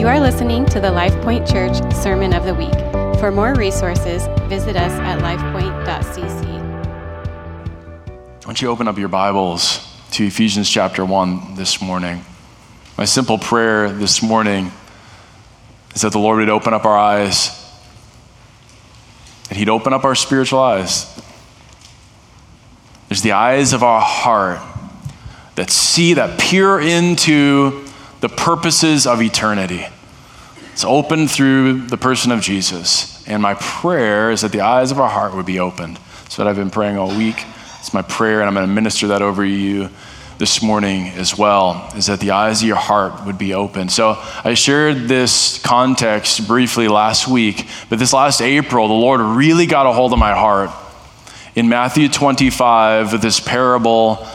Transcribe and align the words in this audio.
You 0.00 0.08
are 0.08 0.18
listening 0.18 0.64
to 0.64 0.80
the 0.80 0.88
LifePoint 0.88 1.46
Church 1.46 1.76
Sermon 1.94 2.32
of 2.32 2.46
the 2.46 2.54
Week. 2.54 2.72
For 3.20 3.30
more 3.30 3.52
resources, 3.54 4.26
visit 4.48 4.74
us 4.74 4.92
at 4.92 5.18
lifepoint.cc. 5.18 6.46
Why 8.08 8.40
don't 8.40 8.62
you 8.62 8.70
open 8.70 8.88
up 8.88 8.96
your 8.96 9.10
Bibles 9.10 9.86
to 10.12 10.24
Ephesians 10.24 10.70
chapter 10.70 11.04
1 11.04 11.54
this 11.54 11.82
morning? 11.82 12.24
My 12.96 13.04
simple 13.04 13.36
prayer 13.36 13.92
this 13.92 14.22
morning 14.22 14.72
is 15.94 16.00
that 16.00 16.12
the 16.12 16.18
Lord 16.18 16.38
would 16.38 16.48
open 16.48 16.72
up 16.72 16.86
our 16.86 16.96
eyes, 16.96 17.50
that 19.50 19.58
He'd 19.58 19.68
open 19.68 19.92
up 19.92 20.04
our 20.04 20.14
spiritual 20.14 20.60
eyes. 20.60 21.14
There's 23.10 23.20
the 23.20 23.32
eyes 23.32 23.74
of 23.74 23.82
our 23.82 24.00
heart 24.00 24.60
that 25.56 25.68
see, 25.68 26.14
that 26.14 26.40
peer 26.40 26.80
into 26.80 27.86
the 28.20 28.28
purposes 28.28 29.06
of 29.06 29.22
eternity. 29.22 29.86
It's 30.72 30.84
opened 30.84 31.30
through 31.30 31.86
the 31.86 31.96
person 31.96 32.32
of 32.32 32.40
Jesus. 32.40 33.26
And 33.26 33.42
my 33.42 33.54
prayer 33.54 34.30
is 34.30 34.40
that 34.42 34.52
the 34.52 34.62
eyes 34.62 34.90
of 34.90 34.98
our 34.98 35.08
heart 35.08 35.34
would 35.34 35.46
be 35.46 35.60
opened. 35.60 35.98
That's 36.22 36.38
what 36.38 36.46
I've 36.46 36.56
been 36.56 36.70
praying 36.70 36.96
all 36.96 37.16
week. 37.16 37.44
It's 37.78 37.94
my 37.94 38.02
prayer, 38.02 38.40
and 38.40 38.48
I'm 38.48 38.54
going 38.54 38.66
to 38.66 38.72
minister 38.72 39.08
that 39.08 39.22
over 39.22 39.44
you 39.44 39.88
this 40.38 40.62
morning 40.62 41.08
as 41.08 41.36
well, 41.36 41.92
is 41.94 42.06
that 42.06 42.18
the 42.20 42.30
eyes 42.30 42.62
of 42.62 42.68
your 42.68 42.76
heart 42.76 43.26
would 43.26 43.36
be 43.36 43.52
open. 43.52 43.90
So 43.90 44.16
I 44.42 44.54
shared 44.54 45.06
this 45.06 45.60
context 45.62 46.46
briefly 46.48 46.88
last 46.88 47.28
week, 47.28 47.66
but 47.90 47.98
this 47.98 48.14
last 48.14 48.40
April, 48.40 48.88
the 48.88 48.94
Lord 48.94 49.20
really 49.20 49.66
got 49.66 49.84
a 49.84 49.92
hold 49.92 50.14
of 50.14 50.18
my 50.18 50.32
heart. 50.32 50.70
In 51.54 51.68
Matthew 51.68 52.08
25, 52.08 53.20
this 53.20 53.38
parable 53.38 54.26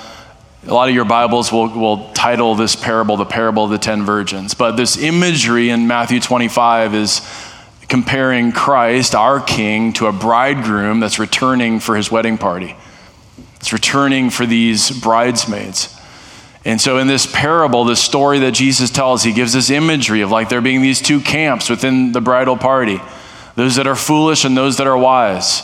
a 0.68 0.74
lot 0.74 0.90
of 0.90 0.96
your 0.96 1.06
Bibles 1.06 1.52
will, 1.52 1.68
will 1.70 2.12
title 2.14 2.56
this 2.56 2.76
parable 2.76 3.18
the 3.18 3.26
parable 3.26 3.66
of 3.66 3.70
the 3.70 3.78
ten 3.78 4.04
virgins. 4.04 4.56
But 4.56 4.72
this 4.72 4.98
imagery 4.98 5.70
in 5.70 5.86
Matthew 5.86 6.20
25 6.20 6.96
is 6.96 7.22
comparing 7.88 8.52
Christ, 8.52 9.14
our 9.14 9.40
King, 9.40 9.94
to 9.94 10.08
a 10.08 10.12
bridegroom 10.12 11.00
that's 11.00 11.20
returning 11.20 11.80
for 11.80 11.96
his 11.96 12.10
wedding 12.10 12.40
party. 12.40 12.76
It's 13.58 13.74
returning 13.74 14.32
for 14.32 14.48
these 14.48 14.90
bridesmaids. 14.90 15.96
And 16.64 16.82
so, 16.82 16.98
in 16.98 17.06
this 17.06 17.28
parable, 17.32 17.86
the 17.86 17.96
story 17.96 18.40
that 18.40 18.56
Jesus 18.56 18.90
tells, 18.90 19.22
he 19.22 19.34
gives 19.34 19.54
this 19.54 19.70
imagery 19.70 20.22
of 20.22 20.32
like 20.32 20.50
there 20.50 20.62
being 20.62 20.82
these 20.82 21.00
two 21.00 21.20
camps 21.20 21.70
within 21.70 22.12
the 22.12 22.22
bridal 22.22 22.58
party 22.58 23.00
those 23.56 23.76
that 23.76 23.88
are 23.88 23.96
foolish 23.96 24.44
and 24.44 24.58
those 24.58 24.78
that 24.78 24.88
are 24.88 24.98
wise. 24.98 25.62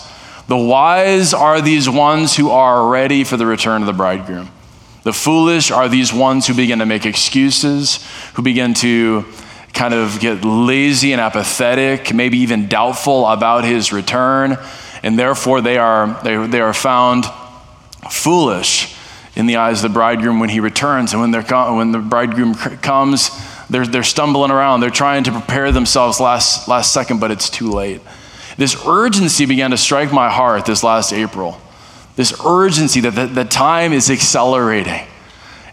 The 0.47 0.55
wise 0.55 1.33
are 1.33 1.59
these 1.59 1.89
ones 1.89 2.37
who 2.37 2.49
are 2.49 2.87
ready 2.87 3.25
for 3.25 3.35
the 3.35 3.45
return 3.45 3.81
of 3.81 3.85
the 3.85 3.93
bridegroom. 3.93 4.49
The 5.03 5.13
foolish 5.13 5.71
are 5.71 5.89
these 5.89 6.13
ones 6.13 6.45
who 6.47 6.53
begin 6.53 6.79
to 6.79 6.85
make 6.85 7.05
excuses, 7.05 8.07
who 8.33 8.43
begin 8.43 8.73
to 8.75 9.25
kind 9.73 9.93
of 9.93 10.19
get 10.19 10.43
lazy 10.45 11.11
and 11.11 11.21
apathetic, 11.21 12.13
maybe 12.13 12.37
even 12.39 12.67
doubtful 12.67 13.25
about 13.25 13.63
his 13.63 13.91
return, 13.91 14.57
and 15.01 15.17
therefore 15.17 15.61
they 15.61 15.77
are, 15.77 16.21
they, 16.23 16.45
they 16.47 16.61
are 16.61 16.73
found 16.73 17.25
foolish 18.11 18.95
in 19.35 19.47
the 19.47 19.55
eyes 19.55 19.83
of 19.83 19.89
the 19.89 19.93
bridegroom 19.93 20.39
when 20.39 20.49
he 20.49 20.59
returns. 20.59 21.13
And 21.13 21.21
when, 21.21 21.31
they're, 21.31 21.41
when 21.73 21.91
the 21.91 21.99
bridegroom 21.99 22.53
comes, 22.53 23.31
they're, 23.69 23.87
they're 23.87 24.03
stumbling 24.03 24.51
around. 24.51 24.81
They're 24.81 24.89
trying 24.89 25.23
to 25.23 25.31
prepare 25.31 25.71
themselves 25.71 26.19
last, 26.19 26.67
last 26.67 26.93
second, 26.93 27.19
but 27.19 27.31
it's 27.31 27.49
too 27.49 27.71
late. 27.71 28.01
This 28.57 28.75
urgency 28.85 29.45
began 29.45 29.71
to 29.71 29.77
strike 29.77 30.11
my 30.11 30.29
heart 30.29 30.65
this 30.65 30.83
last 30.83 31.13
April 31.13 31.59
this 32.15 32.33
urgency 32.45 32.99
that 33.01 33.15
the, 33.15 33.25
the 33.27 33.45
time 33.45 33.93
is 33.93 34.09
accelerating. 34.09 35.07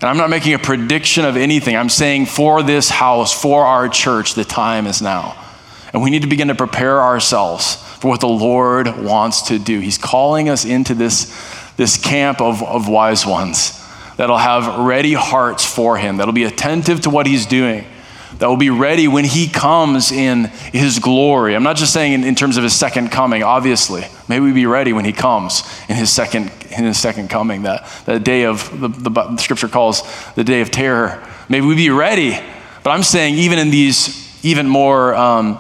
And 0.00 0.04
I'm 0.04 0.16
not 0.16 0.30
making 0.30 0.54
a 0.54 0.58
prediction 0.58 1.24
of 1.24 1.36
anything. 1.36 1.76
I'm 1.76 1.88
saying 1.88 2.26
for 2.26 2.62
this 2.62 2.88
house, 2.88 3.38
for 3.38 3.64
our 3.64 3.88
church, 3.88 4.34
the 4.34 4.44
time 4.44 4.86
is 4.86 5.02
now. 5.02 5.36
And 5.92 6.02
we 6.02 6.10
need 6.10 6.22
to 6.22 6.28
begin 6.28 6.48
to 6.48 6.54
prepare 6.54 7.00
ourselves 7.02 7.76
for 7.98 8.08
what 8.08 8.20
the 8.20 8.28
Lord 8.28 8.96
wants 8.96 9.42
to 9.48 9.58
do. 9.58 9.80
He's 9.80 9.98
calling 9.98 10.48
us 10.48 10.64
into 10.64 10.94
this, 10.94 11.34
this 11.76 11.96
camp 11.96 12.40
of, 12.40 12.62
of 12.62 12.88
wise 12.88 13.26
ones 13.26 13.84
that'll 14.16 14.38
have 14.38 14.78
ready 14.78 15.14
hearts 15.14 15.64
for 15.64 15.96
Him, 15.96 16.18
that'll 16.18 16.32
be 16.32 16.44
attentive 16.44 17.00
to 17.02 17.10
what 17.10 17.26
He's 17.26 17.46
doing 17.46 17.84
that 18.38 18.46
will 18.46 18.56
be 18.56 18.70
ready 18.70 19.08
when 19.08 19.24
he 19.24 19.48
comes 19.48 20.12
in 20.12 20.44
his 20.44 20.98
glory. 20.98 21.56
I'm 21.56 21.62
not 21.62 21.76
just 21.76 21.92
saying 21.92 22.12
in, 22.12 22.24
in, 22.24 22.34
terms 22.34 22.56
of 22.56 22.62
his 22.62 22.74
second 22.74 23.10
coming, 23.10 23.42
obviously. 23.42 24.04
May 24.28 24.38
we 24.38 24.52
be 24.52 24.66
ready 24.66 24.92
when 24.92 25.04
he 25.04 25.12
comes 25.12 25.62
in 25.88 25.96
his 25.96 26.12
second, 26.12 26.52
in 26.76 26.84
his 26.84 26.98
second 26.98 27.30
coming, 27.30 27.62
that, 27.62 27.88
that 28.06 28.24
day 28.24 28.44
of, 28.44 28.80
the, 28.80 28.88
the, 28.88 29.10
the 29.10 29.36
scripture 29.38 29.68
calls 29.68 30.02
the 30.34 30.44
day 30.44 30.60
of 30.60 30.70
terror. 30.70 31.26
May 31.48 31.60
we 31.60 31.74
be 31.74 31.90
ready. 31.90 32.38
But 32.84 32.90
I'm 32.90 33.02
saying 33.02 33.34
even 33.34 33.58
in 33.58 33.70
these 33.70 34.28
even 34.44 34.68
more 34.68 35.14
um, 35.14 35.58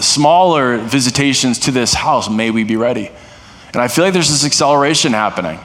smaller 0.00 0.78
visitations 0.78 1.58
to 1.60 1.70
this 1.70 1.94
house, 1.94 2.30
may 2.30 2.50
we 2.50 2.64
be 2.64 2.76
ready. 2.76 3.10
And 3.72 3.82
I 3.82 3.88
feel 3.88 4.04
like 4.04 4.12
there's 4.12 4.30
this 4.30 4.44
acceleration 4.44 5.12
happening. 5.12 5.58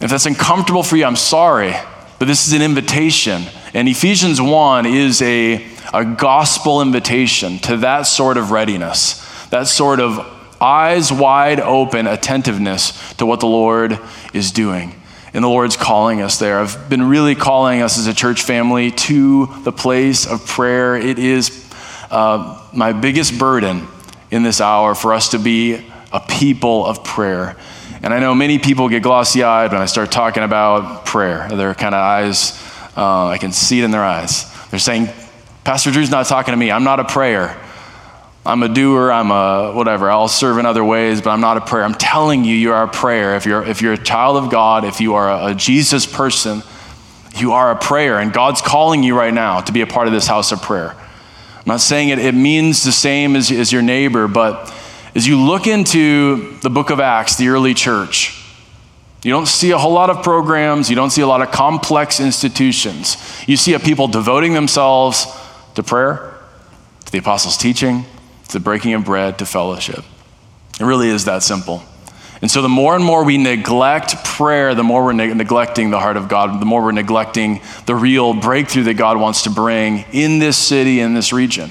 If 0.00 0.10
that's 0.10 0.26
uncomfortable 0.26 0.82
for 0.82 0.96
you, 0.96 1.04
I'm 1.04 1.16
sorry. 1.16 1.74
But 2.22 2.28
this 2.28 2.46
is 2.46 2.52
an 2.52 2.62
invitation. 2.62 3.42
And 3.74 3.88
Ephesians 3.88 4.40
1 4.40 4.86
is 4.86 5.20
a, 5.22 5.66
a 5.92 6.04
gospel 6.04 6.80
invitation 6.80 7.58
to 7.58 7.78
that 7.78 8.02
sort 8.02 8.36
of 8.36 8.52
readiness, 8.52 9.48
that 9.48 9.66
sort 9.66 9.98
of 9.98 10.20
eyes 10.60 11.10
wide 11.10 11.58
open 11.58 12.06
attentiveness 12.06 13.12
to 13.14 13.26
what 13.26 13.40
the 13.40 13.48
Lord 13.48 13.98
is 14.32 14.52
doing. 14.52 14.94
And 15.34 15.42
the 15.42 15.48
Lord's 15.48 15.76
calling 15.76 16.22
us 16.22 16.38
there. 16.38 16.60
I've 16.60 16.88
been 16.88 17.02
really 17.02 17.34
calling 17.34 17.82
us 17.82 17.98
as 17.98 18.06
a 18.06 18.14
church 18.14 18.42
family 18.42 18.92
to 18.92 19.46
the 19.64 19.72
place 19.72 20.24
of 20.24 20.46
prayer. 20.46 20.94
It 20.94 21.18
is 21.18 21.68
uh, 22.08 22.64
my 22.72 22.92
biggest 22.92 23.36
burden 23.36 23.88
in 24.30 24.44
this 24.44 24.60
hour 24.60 24.94
for 24.94 25.12
us 25.12 25.30
to 25.30 25.40
be 25.40 25.91
a 26.12 26.20
people 26.20 26.84
of 26.86 27.04
prayer. 27.04 27.56
And 28.02 28.12
I 28.12 28.18
know 28.18 28.34
many 28.34 28.58
people 28.58 28.88
get 28.88 29.02
glossy 29.02 29.42
eyed 29.42 29.72
when 29.72 29.80
I 29.80 29.86
start 29.86 30.10
talking 30.10 30.42
about 30.42 31.06
prayer. 31.06 31.48
Their 31.48 31.74
kind 31.74 31.94
of 31.94 32.00
eyes, 32.00 32.60
uh, 32.96 33.28
I 33.28 33.38
can 33.38 33.52
see 33.52 33.80
it 33.80 33.84
in 33.84 33.90
their 33.90 34.04
eyes. 34.04 34.50
They're 34.70 34.80
saying, 34.80 35.08
Pastor 35.64 35.92
Drew's 35.92 36.10
not 36.10 36.26
talking 36.26 36.52
to 36.52 36.56
me. 36.56 36.70
I'm 36.70 36.82
not 36.82 36.98
a 36.98 37.04
prayer. 37.04 37.56
I'm 38.44 38.64
a 38.64 38.68
doer. 38.68 39.12
I'm 39.12 39.30
a 39.30 39.72
whatever. 39.72 40.10
I'll 40.10 40.26
serve 40.26 40.58
in 40.58 40.66
other 40.66 40.84
ways, 40.84 41.22
but 41.22 41.30
I'm 41.30 41.40
not 41.40 41.56
a 41.56 41.60
prayer. 41.60 41.84
I'm 41.84 41.94
telling 41.94 42.44
you, 42.44 42.56
you 42.56 42.72
are 42.72 42.84
a 42.84 42.88
prayer. 42.88 43.36
If 43.36 43.46
you're, 43.46 43.62
if 43.62 43.80
you're 43.80 43.92
a 43.92 44.02
child 44.02 44.36
of 44.36 44.50
God, 44.50 44.84
if 44.84 45.00
you 45.00 45.14
are 45.14 45.30
a, 45.30 45.52
a 45.52 45.54
Jesus 45.54 46.04
person, 46.04 46.62
you 47.36 47.52
are 47.52 47.70
a 47.70 47.76
prayer. 47.76 48.18
And 48.18 48.32
God's 48.32 48.60
calling 48.60 49.04
you 49.04 49.16
right 49.16 49.32
now 49.32 49.60
to 49.60 49.72
be 49.72 49.80
a 49.80 49.86
part 49.86 50.08
of 50.08 50.12
this 50.12 50.26
house 50.26 50.50
of 50.50 50.60
prayer. 50.60 50.90
I'm 50.90 51.62
not 51.66 51.80
saying 51.80 52.08
it, 52.08 52.18
it 52.18 52.34
means 52.34 52.82
the 52.82 52.90
same 52.90 53.36
as, 53.36 53.52
as 53.52 53.72
your 53.72 53.82
neighbor, 53.82 54.26
but 54.26 54.74
as 55.14 55.26
you 55.26 55.38
look 55.38 55.66
into 55.66 56.58
the 56.60 56.70
book 56.70 56.90
of 56.90 57.00
Acts, 57.00 57.36
the 57.36 57.48
early 57.48 57.74
church, 57.74 58.38
you 59.22 59.30
don't 59.30 59.46
see 59.46 59.70
a 59.70 59.78
whole 59.78 59.92
lot 59.92 60.10
of 60.10 60.24
programs, 60.24 60.90
you 60.90 60.96
don't 60.96 61.10
see 61.10 61.22
a 61.22 61.26
lot 61.26 61.42
of 61.42 61.52
complex 61.52 62.18
institutions. 62.18 63.16
You 63.46 63.56
see 63.56 63.74
a 63.74 63.78
people 63.78 64.08
devoting 64.08 64.52
themselves 64.54 65.26
to 65.74 65.82
prayer, 65.82 66.34
to 67.04 67.12
the 67.12 67.18
apostles' 67.18 67.56
teaching, 67.56 68.04
to 68.48 68.52
the 68.52 68.60
breaking 68.60 68.94
of 68.94 69.04
bread, 69.04 69.38
to 69.38 69.46
fellowship. 69.46 70.04
It 70.80 70.84
really 70.84 71.08
is 71.08 71.26
that 71.26 71.42
simple. 71.42 71.84
And 72.40 72.50
so, 72.50 72.60
the 72.60 72.68
more 72.68 72.96
and 72.96 73.04
more 73.04 73.22
we 73.22 73.38
neglect 73.38 74.24
prayer, 74.24 74.74
the 74.74 74.82
more 74.82 75.04
we're 75.04 75.12
ne- 75.12 75.32
neglecting 75.32 75.90
the 75.90 76.00
heart 76.00 76.16
of 76.16 76.28
God, 76.28 76.60
the 76.60 76.66
more 76.66 76.82
we're 76.82 76.90
neglecting 76.90 77.60
the 77.86 77.94
real 77.94 78.34
breakthrough 78.34 78.82
that 78.84 78.94
God 78.94 79.16
wants 79.16 79.42
to 79.42 79.50
bring 79.50 80.04
in 80.10 80.40
this 80.40 80.58
city, 80.58 80.98
in 80.98 81.14
this 81.14 81.32
region. 81.32 81.70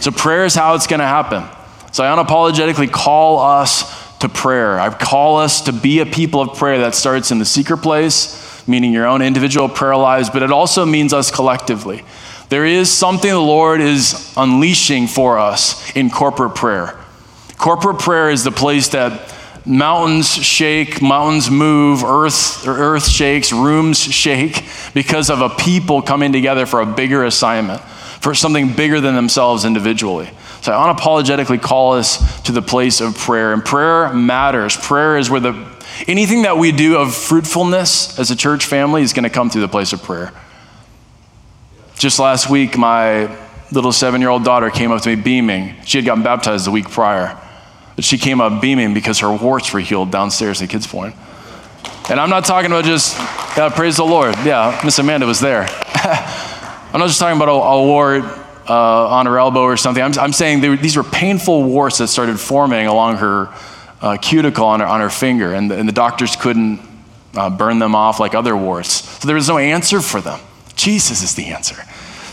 So, 0.00 0.10
prayer 0.10 0.44
is 0.44 0.56
how 0.56 0.74
it's 0.74 0.88
going 0.88 0.98
to 0.98 1.06
happen. 1.06 1.44
So 1.92 2.04
I 2.04 2.14
unapologetically 2.14 2.90
call 2.90 3.38
us 3.38 4.18
to 4.18 4.28
prayer. 4.28 4.78
I 4.78 4.90
call 4.90 5.38
us 5.38 5.62
to 5.62 5.72
be 5.72 6.00
a 6.00 6.06
people 6.06 6.40
of 6.40 6.58
prayer 6.58 6.78
that 6.80 6.94
starts 6.94 7.30
in 7.30 7.38
the 7.38 7.44
secret 7.44 7.78
place, 7.78 8.66
meaning 8.68 8.92
your 8.92 9.06
own 9.06 9.22
individual 9.22 9.68
prayer 9.68 9.96
lives, 9.96 10.28
but 10.30 10.42
it 10.42 10.50
also 10.50 10.84
means 10.84 11.12
us 11.12 11.30
collectively. 11.30 12.04
There 12.48 12.64
is 12.64 12.90
something 12.90 13.30
the 13.30 13.38
Lord 13.38 13.80
is 13.80 14.32
unleashing 14.36 15.06
for 15.06 15.38
us 15.38 15.94
in 15.94 16.10
corporate 16.10 16.54
prayer. 16.54 16.98
Corporate 17.58 17.98
prayer 17.98 18.30
is 18.30 18.44
the 18.44 18.50
place 18.50 18.88
that 18.88 19.34
mountains 19.66 20.32
shake, 20.32 21.02
mountains 21.02 21.50
move, 21.50 22.02
earth, 22.02 22.66
earth 22.66 23.06
shakes, 23.06 23.52
rooms 23.52 23.98
shake 24.00 24.64
because 24.94 25.28
of 25.28 25.40
a 25.42 25.50
people 25.50 26.00
coming 26.00 26.32
together 26.32 26.64
for 26.64 26.80
a 26.80 26.86
bigger 26.86 27.24
assignment, 27.24 27.82
for 27.82 28.34
something 28.34 28.72
bigger 28.72 29.00
than 29.00 29.14
themselves 29.14 29.64
individually. 29.64 30.30
So 30.60 30.72
I 30.72 30.92
unapologetically 30.92 31.60
call 31.60 31.94
us 31.94 32.42
to 32.42 32.52
the 32.52 32.62
place 32.62 33.00
of 33.00 33.16
prayer. 33.16 33.52
And 33.52 33.64
prayer 33.64 34.12
matters. 34.12 34.76
Prayer 34.76 35.16
is 35.16 35.30
where 35.30 35.40
the 35.40 35.66
anything 36.06 36.42
that 36.42 36.58
we 36.58 36.72
do 36.72 36.96
of 36.96 37.14
fruitfulness 37.14 38.18
as 38.18 38.30
a 38.30 38.36
church 38.36 38.64
family 38.64 39.02
is 39.02 39.12
going 39.12 39.24
to 39.24 39.30
come 39.30 39.50
through 39.50 39.62
the 39.62 39.68
place 39.68 39.92
of 39.92 40.02
prayer. 40.02 40.32
Just 41.96 42.18
last 42.18 42.48
week, 42.48 42.76
my 42.76 43.28
little 43.72 43.92
seven 43.92 44.20
year 44.20 44.30
old 44.30 44.44
daughter 44.44 44.70
came 44.70 44.92
up 44.92 45.02
to 45.02 45.14
me 45.14 45.16
beaming. 45.16 45.74
She 45.84 45.98
had 45.98 46.04
gotten 46.04 46.22
baptized 46.22 46.66
the 46.66 46.70
week 46.70 46.90
prior. 46.90 47.38
But 47.96 48.04
she 48.04 48.18
came 48.18 48.40
up 48.40 48.62
beaming 48.62 48.94
because 48.94 49.18
her 49.20 49.32
warts 49.32 49.72
were 49.72 49.80
healed 49.80 50.12
downstairs 50.12 50.62
at 50.62 50.70
Kids 50.70 50.86
Point. 50.86 51.14
And 52.08 52.20
I'm 52.20 52.30
not 52.30 52.44
talking 52.44 52.70
about 52.70 52.84
just, 52.84 53.16
yeah, 53.56 53.68
praise 53.74 53.96
the 53.96 54.04
Lord. 54.04 54.34
Yeah, 54.44 54.80
Miss 54.84 54.98
Amanda 54.98 55.26
was 55.26 55.40
there. 55.40 55.66
I'm 56.90 57.00
not 57.00 57.08
just 57.08 57.18
talking 57.18 57.36
about 57.36 57.48
a, 57.48 57.52
a 57.52 57.84
wart 57.84 58.24
uh, 58.68 59.08
on 59.08 59.26
her 59.26 59.38
elbow 59.38 59.62
or 59.62 59.76
something. 59.76 60.02
I'm, 60.02 60.12
I'm 60.18 60.32
saying 60.32 60.60
these 60.60 60.96
were 60.96 61.04
painful 61.04 61.64
warts 61.64 61.98
that 61.98 62.08
started 62.08 62.38
forming 62.38 62.86
along 62.86 63.16
her 63.16 63.48
uh, 64.00 64.16
cuticle 64.16 64.66
on 64.66 64.80
her, 64.80 64.86
on 64.86 65.00
her 65.00 65.10
finger, 65.10 65.54
and 65.54 65.70
the, 65.70 65.76
and 65.76 65.88
the 65.88 65.92
doctors 65.92 66.36
couldn't 66.36 66.80
uh, 67.34 67.50
burn 67.50 67.78
them 67.78 67.94
off 67.94 68.20
like 68.20 68.34
other 68.34 68.56
warts. 68.56 69.04
So 69.20 69.26
there 69.26 69.36
was 69.36 69.48
no 69.48 69.58
answer 69.58 70.00
for 70.00 70.20
them. 70.20 70.40
Jesus 70.76 71.22
is 71.22 71.34
the 71.34 71.46
answer. 71.46 71.76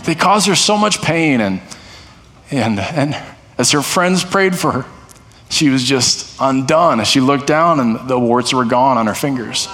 They 0.04 0.16
caused 0.16 0.48
her 0.48 0.56
so 0.56 0.78
much 0.78 1.02
pain, 1.02 1.42
and, 1.42 1.62
and, 2.52 2.80
and 2.80 3.16
as 3.58 3.72
her 3.72 3.82
friends 3.82 4.24
prayed 4.24 4.56
for 4.56 4.72
her, 4.72 4.86
she 5.50 5.70
was 5.70 5.84
just 5.84 6.36
undone. 6.40 7.00
As 7.00 7.08
she 7.08 7.20
looked 7.22 7.48
down, 7.48 7.80
and 7.80 8.08
the 8.08 8.20
warts 8.20 8.54
were 8.54 8.66
gone 8.66 8.98
on 8.98 9.08
her 9.08 9.16
fingers. 9.16 9.68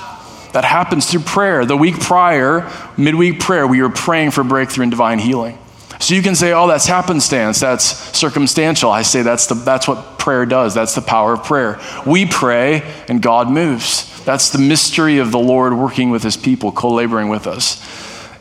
That 0.53 0.65
happens 0.65 1.09
through 1.09 1.21
prayer. 1.21 1.65
The 1.65 1.77
week 1.77 1.99
prior, 1.99 2.69
midweek 2.97 3.39
prayer, 3.39 3.65
we 3.65 3.81
were 3.81 3.89
praying 3.89 4.31
for 4.31 4.43
breakthrough 4.43 4.83
and 4.83 4.91
divine 4.91 5.19
healing. 5.19 5.57
So 6.01 6.15
you 6.15 6.23
can 6.23 6.35
say, 6.35 6.51
oh, 6.51 6.67
that's 6.67 6.87
happenstance, 6.87 7.59
that's 7.59 7.85
circumstantial. 8.17 8.89
I 8.89 9.03
say 9.03 9.21
that's, 9.21 9.45
the, 9.45 9.53
that's 9.53 9.87
what 9.87 10.17
prayer 10.17 10.45
does. 10.45 10.73
That's 10.73 10.95
the 10.95 11.01
power 11.01 11.33
of 11.33 11.43
prayer. 11.43 11.79
We 12.05 12.25
pray 12.25 12.81
and 13.07 13.21
God 13.21 13.49
moves. 13.49 14.07
That's 14.25 14.49
the 14.49 14.59
mystery 14.59 15.19
of 15.19 15.31
the 15.31 15.39
Lord 15.39 15.73
working 15.73 16.09
with 16.09 16.23
his 16.23 16.37
people, 16.37 16.71
co 16.71 16.89
laboring 16.89 17.29
with 17.29 17.47
us. 17.47 17.79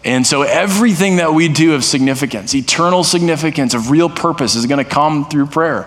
And 0.04 0.26
so 0.26 0.42
everything 0.42 1.16
that 1.16 1.34
we 1.34 1.48
do 1.48 1.74
of 1.74 1.84
significance, 1.84 2.54
eternal 2.54 3.04
significance, 3.04 3.74
of 3.74 3.90
real 3.90 4.08
purpose, 4.08 4.54
is 4.54 4.64
going 4.64 4.82
to 4.82 4.90
come 4.90 5.28
through 5.28 5.46
prayer. 5.46 5.86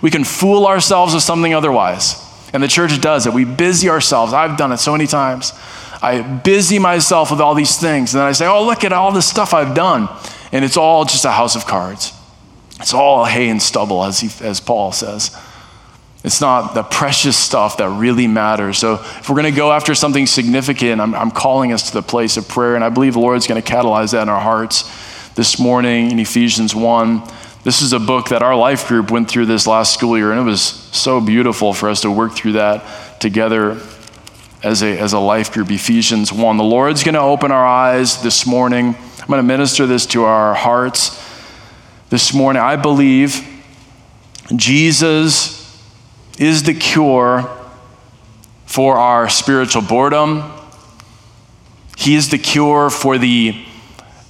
We 0.00 0.10
can 0.10 0.22
fool 0.22 0.66
ourselves 0.66 1.14
with 1.14 1.24
something 1.24 1.52
otherwise. 1.52 2.24
And 2.52 2.62
the 2.62 2.68
church 2.68 3.00
does 3.00 3.26
it. 3.26 3.32
We 3.32 3.44
busy 3.44 3.90
ourselves. 3.90 4.32
I've 4.32 4.56
done 4.56 4.70
it 4.72 4.78
so 4.78 4.92
many 4.92 5.08
times. 5.08 5.52
I 6.00 6.22
busy 6.22 6.78
myself 6.78 7.32
with 7.32 7.40
all 7.40 7.54
these 7.54 7.76
things. 7.76 8.14
And 8.14 8.20
then 8.20 8.28
I 8.28 8.32
say, 8.32 8.46
oh, 8.46 8.64
look 8.64 8.84
at 8.84 8.92
all 8.92 9.10
this 9.10 9.26
stuff 9.26 9.52
I've 9.52 9.74
done. 9.74 10.08
And 10.52 10.64
it's 10.64 10.76
all 10.76 11.04
just 11.04 11.24
a 11.24 11.30
house 11.30 11.56
of 11.56 11.66
cards. 11.66 12.12
It's 12.80 12.94
all 12.94 13.24
hay 13.24 13.48
and 13.48 13.60
stubble, 13.60 14.04
as, 14.04 14.20
he, 14.20 14.44
as 14.44 14.60
Paul 14.60 14.92
says. 14.92 15.36
It's 16.24 16.40
not 16.40 16.74
the 16.74 16.82
precious 16.82 17.36
stuff 17.36 17.76
that 17.78 17.88
really 17.90 18.26
matters. 18.26 18.78
So, 18.78 18.94
if 18.94 19.28
we're 19.28 19.36
going 19.36 19.52
to 19.52 19.56
go 19.56 19.72
after 19.72 19.94
something 19.94 20.26
significant, 20.26 21.00
I'm, 21.00 21.14
I'm 21.14 21.30
calling 21.30 21.72
us 21.72 21.88
to 21.88 21.94
the 21.94 22.02
place 22.02 22.36
of 22.36 22.48
prayer. 22.48 22.74
And 22.74 22.84
I 22.84 22.88
believe 22.88 23.14
the 23.14 23.20
Lord's 23.20 23.46
going 23.46 23.60
to 23.60 23.72
catalyze 23.72 24.12
that 24.12 24.22
in 24.22 24.28
our 24.28 24.40
hearts 24.40 24.82
this 25.34 25.58
morning 25.58 26.10
in 26.10 26.18
Ephesians 26.18 26.74
1. 26.74 27.22
This 27.62 27.82
is 27.82 27.92
a 27.92 28.00
book 28.00 28.30
that 28.30 28.42
our 28.42 28.56
life 28.56 28.88
group 28.88 29.10
went 29.10 29.28
through 29.28 29.46
this 29.46 29.66
last 29.66 29.94
school 29.94 30.16
year, 30.16 30.32
and 30.32 30.40
it 30.40 30.44
was 30.44 30.62
so 30.62 31.20
beautiful 31.20 31.72
for 31.72 31.88
us 31.88 32.00
to 32.02 32.10
work 32.10 32.32
through 32.32 32.52
that 32.52 33.20
together 33.20 33.80
as 34.62 34.82
a, 34.82 34.98
as 34.98 35.12
a 35.12 35.18
life 35.18 35.52
group. 35.52 35.70
Ephesians 35.70 36.32
1. 36.32 36.56
The 36.56 36.64
Lord's 36.64 37.04
going 37.04 37.14
to 37.14 37.20
open 37.20 37.52
our 37.52 37.66
eyes 37.66 38.22
this 38.22 38.46
morning. 38.46 38.96
I'm 39.28 39.32
going 39.32 39.44
to 39.44 39.46
minister 39.46 39.86
this 39.86 40.06
to 40.06 40.24
our 40.24 40.54
hearts 40.54 41.22
this 42.08 42.32
morning. 42.32 42.62
I 42.62 42.76
believe 42.76 43.46
Jesus 44.56 45.86
is 46.38 46.62
the 46.62 46.72
cure 46.72 47.46
for 48.64 48.96
our 48.96 49.28
spiritual 49.28 49.82
boredom. 49.82 50.50
He 51.98 52.14
is 52.14 52.30
the 52.30 52.38
cure 52.38 52.88
for 52.88 53.18
the, 53.18 53.62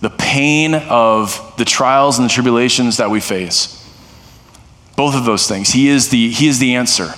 the 0.00 0.10
pain 0.10 0.74
of 0.74 1.54
the 1.58 1.64
trials 1.64 2.18
and 2.18 2.28
the 2.28 2.32
tribulations 2.32 2.96
that 2.96 3.08
we 3.08 3.20
face. 3.20 3.88
Both 4.96 5.14
of 5.14 5.24
those 5.24 5.46
things. 5.46 5.70
He 5.70 5.86
is 5.86 6.08
the, 6.08 6.30
he 6.30 6.48
is 6.48 6.58
the 6.58 6.74
answer. 6.74 7.14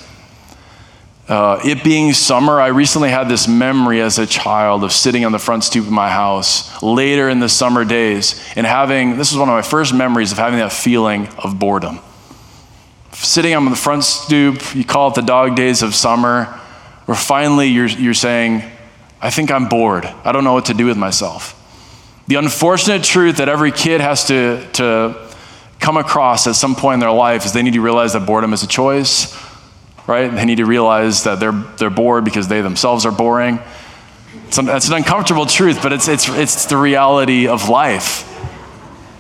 Uh, 1.31 1.61
it 1.65 1.83
being 1.85 2.13
summer, 2.13 2.61
I 2.61 2.67
recently 2.69 3.09
had 3.09 3.29
this 3.29 3.47
memory 3.47 4.03
as 4.03 4.19
a 4.19 4.27
child 4.27 4.85
of 4.85 4.93
sitting 4.93 5.25
on 5.25 5.33
the 5.33 5.39
front 5.39 5.65
stoop 5.65 5.87
of 5.87 5.93
my 5.93 6.11
house 6.11 6.83
later 6.83 7.29
in 7.29 7.39
the 7.39 7.49
summer 7.49 7.85
days 7.85 8.45
and 8.57 8.67
having 8.67 9.17
this 9.17 9.31
is 9.31 9.39
one 9.39 9.49
of 9.49 9.55
my 9.55 9.63
first 9.63 9.95
memories 9.95 10.33
of 10.33 10.39
having 10.39 10.59
that 10.59 10.73
feeling 10.73 11.29
of 11.39 11.59
boredom 11.59 12.01
sitting 13.13 13.55
on 13.55 13.67
the 13.67 13.77
front 13.77 14.05
stoop, 14.05 14.75
you 14.75 14.85
call 14.85 15.09
it 15.09 15.15
the 15.15 15.23
dog 15.23 15.55
days 15.55 15.83
of 15.83 15.95
summer, 15.95 16.45
where 17.05 17.17
finally 17.17 17.69
you're, 17.69 17.87
you're 17.87 18.15
saying, 18.15 18.63
I 19.21 19.31
think 19.31 19.51
I'm 19.51 19.69
bored. 19.69 20.07
I 20.07 20.33
don't 20.33 20.45
know 20.45 20.55
what 20.55 20.67
to 20.67 20.75
do 20.75 20.87
with 20.87 20.97
myself. 20.97 21.57
The 22.29 22.37
unfortunate 22.37 23.03
truth 23.03 23.37
that 23.37 23.49
every 23.49 23.73
kid 23.73 24.01
has 24.01 24.27
to, 24.29 24.67
to 24.75 25.35
come 25.81 25.97
across 25.97 26.47
at 26.47 26.55
some 26.55 26.75
point 26.75 26.95
in 26.95 27.01
their 27.01 27.11
life 27.11 27.45
is 27.45 27.53
they 27.53 27.63
need 27.63 27.75
to 27.75 27.81
realize 27.81 28.13
that 28.15 28.27
boredom 28.27 28.53
is 28.53 28.63
a 28.63 28.69
choice, 28.69 29.37
right? 30.11 30.29
They 30.29 30.45
need 30.45 30.57
to 30.57 30.67
realize 30.67 31.23
that 31.25 31.39
they're, 31.39 31.53
they're 31.53 31.89
bored 31.89 32.25
because 32.25 32.49
they 32.49 32.61
themselves 32.61 33.07
are 33.07 33.13
boring. 33.13 33.61
It's 34.49 34.59
an, 34.59 34.69
an 34.69 34.81
uncomfortable 34.93 35.47
truth, 35.47 35.81
but 35.83 35.93
it's, 35.93 36.09
it's, 36.09 36.29
it's 36.29 36.67
the 36.67 36.77
reality 36.77 37.47
of 37.47 37.69
life. 37.69 38.27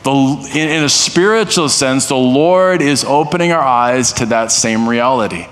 The, 0.03 0.11
in, 0.11 0.69
in 0.69 0.85
a 0.85 0.89
spiritual 0.89 1.69
sense, 1.69 2.07
the 2.07 2.17
Lord 2.17 2.83
is 2.83 3.05
opening 3.05 3.53
our 3.53 3.63
eyes 3.63 4.13
to 4.15 4.27
that 4.27 4.51
same 4.51 4.89
reality. 4.89 5.47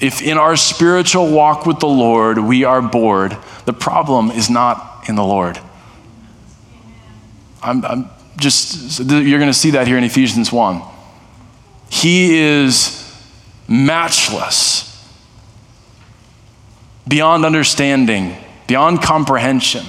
If 0.00 0.22
in 0.22 0.38
our 0.38 0.56
spiritual 0.56 1.30
walk 1.30 1.66
with 1.66 1.80
the 1.80 1.86
Lord 1.86 2.38
we 2.38 2.64
are 2.64 2.80
bored, 2.80 3.36
the 3.66 3.72
problem 3.74 4.30
is 4.30 4.48
not 4.48 5.04
in 5.08 5.14
the 5.14 5.24
Lord. 5.24 5.60
I'm, 7.62 7.84
I'm 7.84 8.10
just, 8.38 9.00
you're 9.00 9.38
going 9.38 9.50
to 9.50 9.58
see 9.58 9.72
that 9.72 9.86
here 9.86 9.98
in 9.98 10.04
Ephesians 10.04 10.50
1. 10.50 10.82
He 11.90 12.38
is 12.38 13.05
matchless, 13.68 14.92
beyond 17.06 17.44
understanding, 17.44 18.36
beyond 18.66 19.02
comprehension. 19.02 19.84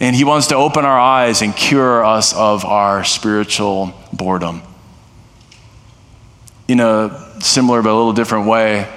And 0.00 0.14
He 0.14 0.24
wants 0.24 0.48
to 0.48 0.56
open 0.56 0.84
our 0.84 0.98
eyes 0.98 1.42
and 1.42 1.54
cure 1.56 2.04
us 2.04 2.34
of 2.34 2.64
our 2.64 3.04
spiritual 3.04 3.94
boredom. 4.12 4.62
In 6.68 6.80
a 6.80 7.40
similar 7.40 7.82
but 7.82 7.90
a 7.90 7.96
little 7.96 8.12
different 8.12 8.46
way, 8.46 8.92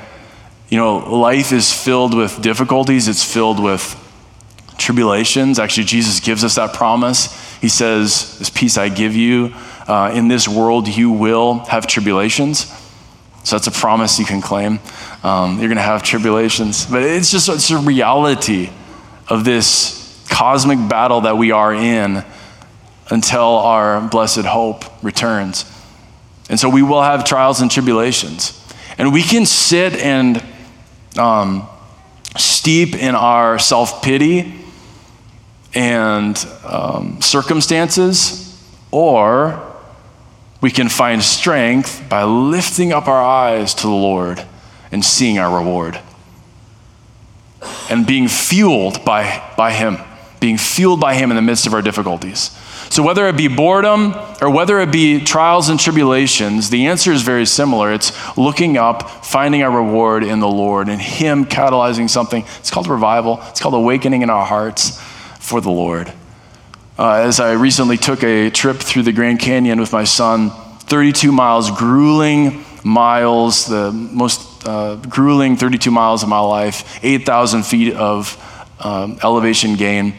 you 0.70 0.78
know, 0.78 0.98
life 0.98 1.52
is 1.52 1.74
filled 1.74 2.14
with 2.14 2.42
difficulties, 2.42 3.08
it's 3.08 3.24
filled 3.24 3.62
with 3.62 3.96
tribulations. 4.78 5.60
Actually, 5.60 5.86
Jesus 5.86 6.20
gives 6.20 6.44
us 6.44 6.56
that 6.56 6.74
promise. 6.74 7.34
He 7.60 7.70
says, 7.70 8.38
This 8.40 8.50
peace 8.50 8.78
I 8.78 8.90
give 8.90 9.16
you, 9.16 9.54
uh, 9.88 10.12
in 10.14 10.28
this 10.28 10.48
world 10.48 10.88
you 10.88 11.12
will 11.12 11.60
have 11.66 11.88
tribulations. 11.88 12.72
So 13.50 13.56
that's 13.56 13.66
a 13.66 13.72
promise 13.72 14.20
you 14.20 14.26
can 14.26 14.42
claim. 14.42 14.80
Um, 15.24 15.58
you're 15.58 15.70
going 15.70 15.78
to 15.78 15.82
have 15.82 16.04
tribulations. 16.04 16.86
But 16.86 17.02
it's 17.02 17.32
just 17.32 17.50
it's 17.50 17.72
a 17.72 17.80
reality 17.80 18.70
of 19.28 19.44
this 19.44 20.24
cosmic 20.30 20.78
battle 20.88 21.22
that 21.22 21.36
we 21.36 21.50
are 21.50 21.74
in 21.74 22.24
until 23.10 23.42
our 23.42 24.08
blessed 24.08 24.46
hope 24.46 24.86
returns. 25.04 25.66
And 26.48 26.60
so 26.60 26.70
we 26.70 26.84
will 26.84 27.02
have 27.02 27.26
trials 27.26 27.60
and 27.60 27.72
tribulations. 27.72 28.56
And 29.00 29.12
we 29.12 29.24
can 29.24 29.48
sit 29.48 29.96
and 29.96 30.44
um, 31.18 31.68
steep 32.38 32.94
in 32.94 33.16
our 33.16 33.58
self 33.58 34.04
pity 34.04 34.54
and 35.74 36.38
um, 36.64 37.20
circumstances, 37.20 38.64
or 38.92 39.69
we 40.62 40.72
can 40.72 40.90
find 40.90 41.24
strength 41.24 42.08
by 42.10 42.24
lifting 42.24 42.92
up 42.92 43.08
our 43.08 43.24
eyes 43.24 43.74
to 43.76 43.84
the 43.84 43.90
Lord 43.90 44.46
and 44.92 45.04
seeing 45.04 45.40
our 45.40 45.58
reward 45.58 46.00
and 47.90 48.06
being 48.06 48.28
fueled 48.28 49.04
by, 49.06 49.54
by 49.58 49.72
Him 49.72 49.98
being 50.40 50.58
fueled 50.58 51.00
by 51.00 51.16
Him 51.16 51.32
in 51.32 51.36
the 51.36 51.42
midst 51.42 51.68
of 51.68 51.74
our 51.74 51.82
difficulties. 51.82 52.52
So, 52.90 53.04
whether 53.04 53.28
it 53.28 53.38
be 53.38 53.48
boredom 53.48 54.16
or 54.42 54.50
whether 54.50 54.80
it 54.80 54.92
be 54.92 55.24
trials 55.24 55.70
and 55.70 55.80
tribulations, 55.80 56.70
the 56.70 56.88
answer 56.88 57.12
is 57.12 57.22
very 57.22 57.46
similar. 57.46 57.94
It's 57.94 58.38
looking 58.38 58.78
up, 58.78 59.26
finding 59.26 59.62
our 59.62 59.72
reward 59.72 60.24
in 60.24 60.40
the 60.40 60.48
Lord, 60.48 60.90
and 60.90 61.02
Him 61.02 61.46
catalyzing 61.46 62.10
something. 62.10 62.44
It's 62.60 62.72
called 62.72 62.88
revival, 62.88 63.40
it's 63.50 63.60
called 63.60 63.76
awakening 63.76 64.22
in 64.22 64.30
our 64.30 64.46
hearts 64.46 65.00
for 65.40 65.62
the 65.62 65.72
Lord. 65.72 66.12
Uh, 67.00 67.14
as 67.14 67.40
I 67.40 67.54
recently 67.54 67.96
took 67.96 68.26
a 68.26 68.50
trip 68.50 68.76
through 68.76 69.04
the 69.04 69.14
Grand 69.14 69.40
Canyon 69.40 69.80
with 69.80 69.94
my 69.94 70.04
son, 70.04 70.50
32 70.50 71.32
miles, 71.32 71.72
grueling 71.72 72.66
miles, 72.84 73.68
the 73.68 73.94
most 73.94 74.68
uh, 74.68 74.96
grueling 74.96 75.56
32 75.56 75.92
miles 75.92 76.24
of 76.24 76.28
my 76.28 76.42
life, 76.42 77.00
8,000 77.02 77.64
feet 77.64 77.94
of 77.94 78.38
um, 78.82 79.18
elevation 79.24 79.78
gain. 79.78 80.14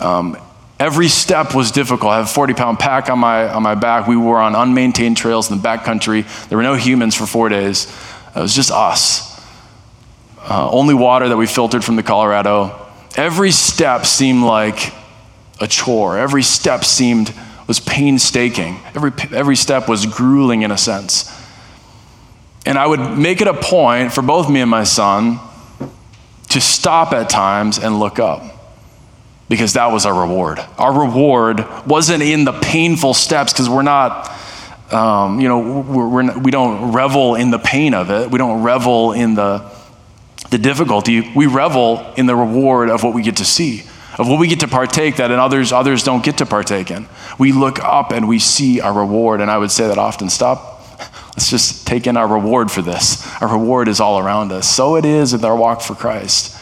Um, 0.00 0.36
every 0.80 1.06
step 1.06 1.54
was 1.54 1.70
difficult. 1.70 2.10
I 2.10 2.16
have 2.16 2.24
a 2.24 2.28
40 2.28 2.54
pound 2.54 2.80
pack 2.80 3.10
on 3.10 3.20
my, 3.20 3.48
on 3.48 3.62
my 3.62 3.76
back. 3.76 4.08
We 4.08 4.16
were 4.16 4.38
on 4.38 4.56
unmaintained 4.56 5.16
trails 5.16 5.52
in 5.52 5.58
the 5.58 5.62
backcountry. 5.62 6.48
There 6.48 6.58
were 6.58 6.64
no 6.64 6.74
humans 6.74 7.14
for 7.14 7.26
four 7.26 7.48
days. 7.48 7.86
It 8.34 8.40
was 8.40 8.56
just 8.56 8.72
us. 8.72 9.40
Uh, 10.40 10.68
only 10.68 10.94
water 10.94 11.28
that 11.28 11.36
we 11.36 11.46
filtered 11.46 11.84
from 11.84 11.94
the 11.94 12.02
Colorado. 12.02 12.88
Every 13.14 13.52
step 13.52 14.04
seemed 14.04 14.42
like 14.42 14.97
a 15.60 15.66
chore. 15.66 16.18
Every 16.18 16.42
step 16.42 16.84
seemed 16.84 17.34
was 17.66 17.80
painstaking. 17.80 18.80
Every, 18.94 19.12
every 19.36 19.56
step 19.56 19.88
was 19.88 20.06
grueling 20.06 20.62
in 20.62 20.70
a 20.70 20.78
sense. 20.78 21.34
And 22.64 22.78
I 22.78 22.86
would 22.86 23.18
make 23.18 23.40
it 23.40 23.46
a 23.46 23.54
point 23.54 24.12
for 24.12 24.22
both 24.22 24.50
me 24.50 24.60
and 24.60 24.70
my 24.70 24.84
son 24.84 25.38
to 26.48 26.60
stop 26.60 27.12
at 27.12 27.28
times 27.28 27.78
and 27.78 28.00
look 28.00 28.18
up 28.18 28.42
because 29.48 29.74
that 29.74 29.86
was 29.86 30.06
our 30.06 30.18
reward. 30.18 30.58
Our 30.78 31.06
reward 31.06 31.64
wasn't 31.86 32.22
in 32.22 32.44
the 32.44 32.52
painful 32.52 33.14
steps 33.14 33.52
because 33.52 33.68
we're 33.68 33.82
not, 33.82 34.30
um, 34.92 35.40
you 35.40 35.48
know, 35.48 35.82
we're, 35.82 36.08
we're 36.08 36.22
not, 36.22 36.42
we 36.42 36.50
don't 36.50 36.92
revel 36.92 37.34
in 37.34 37.50
the 37.50 37.58
pain 37.58 37.94
of 37.94 38.10
it. 38.10 38.30
We 38.30 38.38
don't 38.38 38.62
revel 38.62 39.12
in 39.12 39.34
the, 39.34 39.70
the 40.50 40.58
difficulty. 40.58 41.30
We 41.34 41.46
revel 41.46 42.12
in 42.16 42.26
the 42.26 42.36
reward 42.36 42.90
of 42.90 43.02
what 43.02 43.14
we 43.14 43.22
get 43.22 43.36
to 43.36 43.44
see, 43.44 43.82
of 44.18 44.28
what 44.28 44.40
we 44.40 44.48
get 44.48 44.60
to 44.60 44.68
partake 44.68 45.16
that 45.16 45.30
and 45.30 45.40
others, 45.40 45.72
others 45.72 46.02
don't 46.02 46.24
get 46.24 46.38
to 46.38 46.46
partake 46.46 46.90
in. 46.90 47.08
We 47.38 47.52
look 47.52 47.78
up 47.82 48.10
and 48.10 48.26
we 48.26 48.40
see 48.40 48.80
our 48.80 48.92
reward. 48.92 49.40
And 49.40 49.50
I 49.50 49.58
would 49.58 49.70
say 49.70 49.86
that 49.86 49.96
often 49.96 50.28
stop. 50.28 50.82
Let's 51.36 51.48
just 51.48 51.86
take 51.86 52.06
in 52.08 52.16
our 52.16 52.26
reward 52.26 52.70
for 52.70 52.82
this. 52.82 53.24
Our 53.40 53.48
reward 53.48 53.86
is 53.86 54.00
all 54.00 54.18
around 54.18 54.50
us. 54.50 54.68
So 54.68 54.96
it 54.96 55.04
is 55.04 55.32
in 55.34 55.44
our 55.44 55.56
walk 55.56 55.82
for 55.82 55.94
Christ. 55.94 56.56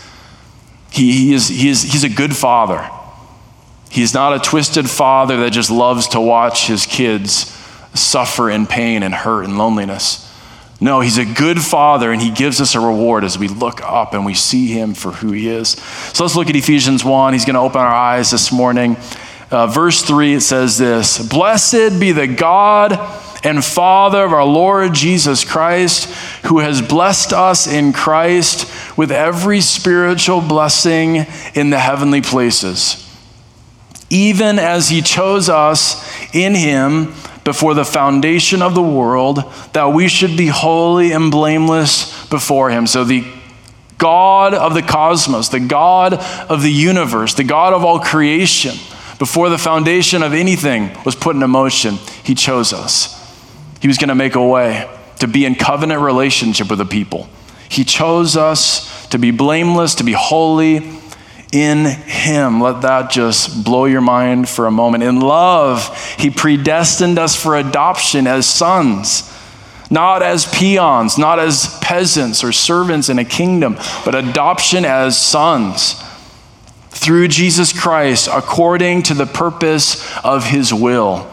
He, 0.90 1.12
he, 1.12 1.34
is, 1.34 1.48
he 1.48 1.68
is, 1.68 1.82
he's 1.82 2.04
a 2.04 2.10
good 2.10 2.36
father. 2.36 2.90
He's 3.90 4.12
not 4.12 4.34
a 4.34 4.38
twisted 4.38 4.90
father 4.90 5.38
that 5.38 5.50
just 5.50 5.70
loves 5.70 6.08
to 6.08 6.20
watch 6.20 6.66
his 6.66 6.84
kids 6.84 7.52
suffer 7.94 8.50
in 8.50 8.66
pain 8.66 9.02
and 9.02 9.14
hurt 9.14 9.44
and 9.44 9.56
loneliness. 9.56 10.25
No, 10.80 11.00
he's 11.00 11.16
a 11.16 11.24
good 11.24 11.60
father 11.60 12.12
and 12.12 12.20
he 12.20 12.30
gives 12.30 12.60
us 12.60 12.74
a 12.74 12.80
reward 12.80 13.24
as 13.24 13.38
we 13.38 13.48
look 13.48 13.80
up 13.82 14.12
and 14.12 14.26
we 14.26 14.34
see 14.34 14.66
him 14.66 14.92
for 14.92 15.10
who 15.10 15.32
he 15.32 15.48
is. 15.48 15.70
So 15.70 16.24
let's 16.24 16.36
look 16.36 16.50
at 16.50 16.56
Ephesians 16.56 17.02
1. 17.02 17.32
He's 17.32 17.46
going 17.46 17.54
to 17.54 17.60
open 17.60 17.80
our 17.80 17.94
eyes 17.94 18.30
this 18.30 18.52
morning. 18.52 18.96
Uh, 19.50 19.66
verse 19.68 20.02
3, 20.02 20.34
it 20.34 20.40
says 20.40 20.76
this 20.76 21.18
Blessed 21.26 21.98
be 21.98 22.12
the 22.12 22.26
God 22.26 22.92
and 23.44 23.64
Father 23.64 24.24
of 24.24 24.32
our 24.32 24.44
Lord 24.44 24.92
Jesus 24.92 25.44
Christ, 25.44 26.12
who 26.46 26.58
has 26.58 26.82
blessed 26.82 27.32
us 27.32 27.66
in 27.66 27.92
Christ 27.92 28.70
with 28.98 29.12
every 29.12 29.60
spiritual 29.60 30.40
blessing 30.40 31.26
in 31.54 31.70
the 31.70 31.78
heavenly 31.78 32.20
places, 32.20 33.08
even 34.10 34.58
as 34.58 34.88
he 34.88 35.00
chose 35.00 35.48
us 35.48 36.04
in 36.34 36.54
him 36.54 37.14
before 37.46 37.74
the 37.74 37.84
foundation 37.84 38.60
of 38.60 38.74
the 38.74 38.82
world, 38.82 39.44
that 39.72 39.92
we 39.92 40.08
should 40.08 40.36
be 40.36 40.48
holy 40.48 41.12
and 41.12 41.30
blameless 41.30 42.26
before 42.26 42.70
him. 42.70 42.88
So 42.88 43.04
the 43.04 43.24
God 43.98 44.52
of 44.52 44.74
the 44.74 44.82
cosmos, 44.82 45.48
the 45.48 45.60
God 45.60 46.14
of 46.14 46.62
the 46.62 46.72
universe, 46.72 47.34
the 47.34 47.44
God 47.44 47.72
of 47.72 47.84
all 47.84 48.00
creation, 48.00 48.72
before 49.20 49.48
the 49.48 49.58
foundation 49.58 50.24
of 50.24 50.34
anything 50.34 50.90
was 51.04 51.14
put 51.14 51.36
into 51.36 51.46
motion, 51.46 51.94
he 52.24 52.34
chose 52.34 52.72
us. 52.72 53.14
He 53.80 53.86
was 53.86 53.96
going 53.96 54.08
to 54.08 54.16
make 54.16 54.34
a 54.34 54.44
way 54.44 54.90
to 55.20 55.28
be 55.28 55.44
in 55.44 55.54
covenant 55.54 56.00
relationship 56.00 56.68
with 56.68 56.80
the 56.80 56.84
people. 56.84 57.28
He 57.68 57.84
chose 57.84 58.36
us 58.36 59.06
to 59.10 59.18
be 59.18 59.30
blameless, 59.30 59.94
to 59.94 60.04
be 60.04 60.12
holy 60.12 60.80
in 61.62 61.84
Him. 61.84 62.60
Let 62.60 62.82
that 62.82 63.10
just 63.10 63.64
blow 63.64 63.84
your 63.84 64.00
mind 64.00 64.48
for 64.48 64.66
a 64.66 64.70
moment. 64.70 65.02
In 65.02 65.20
love, 65.20 65.96
He 66.18 66.30
predestined 66.30 67.18
us 67.18 67.40
for 67.40 67.56
adoption 67.56 68.26
as 68.26 68.46
sons, 68.46 69.32
not 69.90 70.22
as 70.22 70.46
peons, 70.46 71.18
not 71.18 71.38
as 71.38 71.78
peasants 71.80 72.42
or 72.42 72.52
servants 72.52 73.08
in 73.08 73.18
a 73.18 73.24
kingdom, 73.24 73.76
but 74.04 74.14
adoption 74.14 74.84
as 74.84 75.20
sons 75.20 76.02
through 76.90 77.28
Jesus 77.28 77.78
Christ 77.78 78.28
according 78.32 79.02
to 79.04 79.14
the 79.14 79.26
purpose 79.26 80.16
of 80.24 80.44
His 80.46 80.72
will 80.72 81.30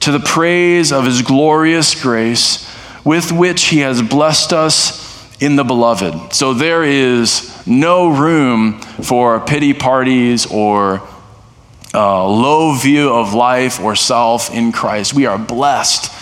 to 0.00 0.12
the 0.12 0.20
praise 0.20 0.92
of 0.92 1.04
his 1.04 1.22
glorious 1.22 2.00
grace 2.00 2.66
with 3.04 3.32
which 3.32 3.64
he 3.64 3.80
has 3.80 4.02
blessed 4.02 4.52
us 4.52 5.07
in 5.40 5.56
the 5.56 5.64
beloved. 5.64 6.32
So 6.32 6.54
there 6.54 6.82
is 6.82 7.66
no 7.66 8.08
room 8.08 8.80
for 8.80 9.40
pity 9.40 9.72
parties 9.72 10.46
or 10.46 11.02
uh, 11.94 12.26
low 12.26 12.74
view 12.74 13.10
of 13.10 13.34
life 13.34 13.80
or 13.80 13.94
self 13.96 14.52
in 14.52 14.72
Christ. 14.72 15.14
We 15.14 15.26
are 15.26 15.38
blessed. 15.38 16.12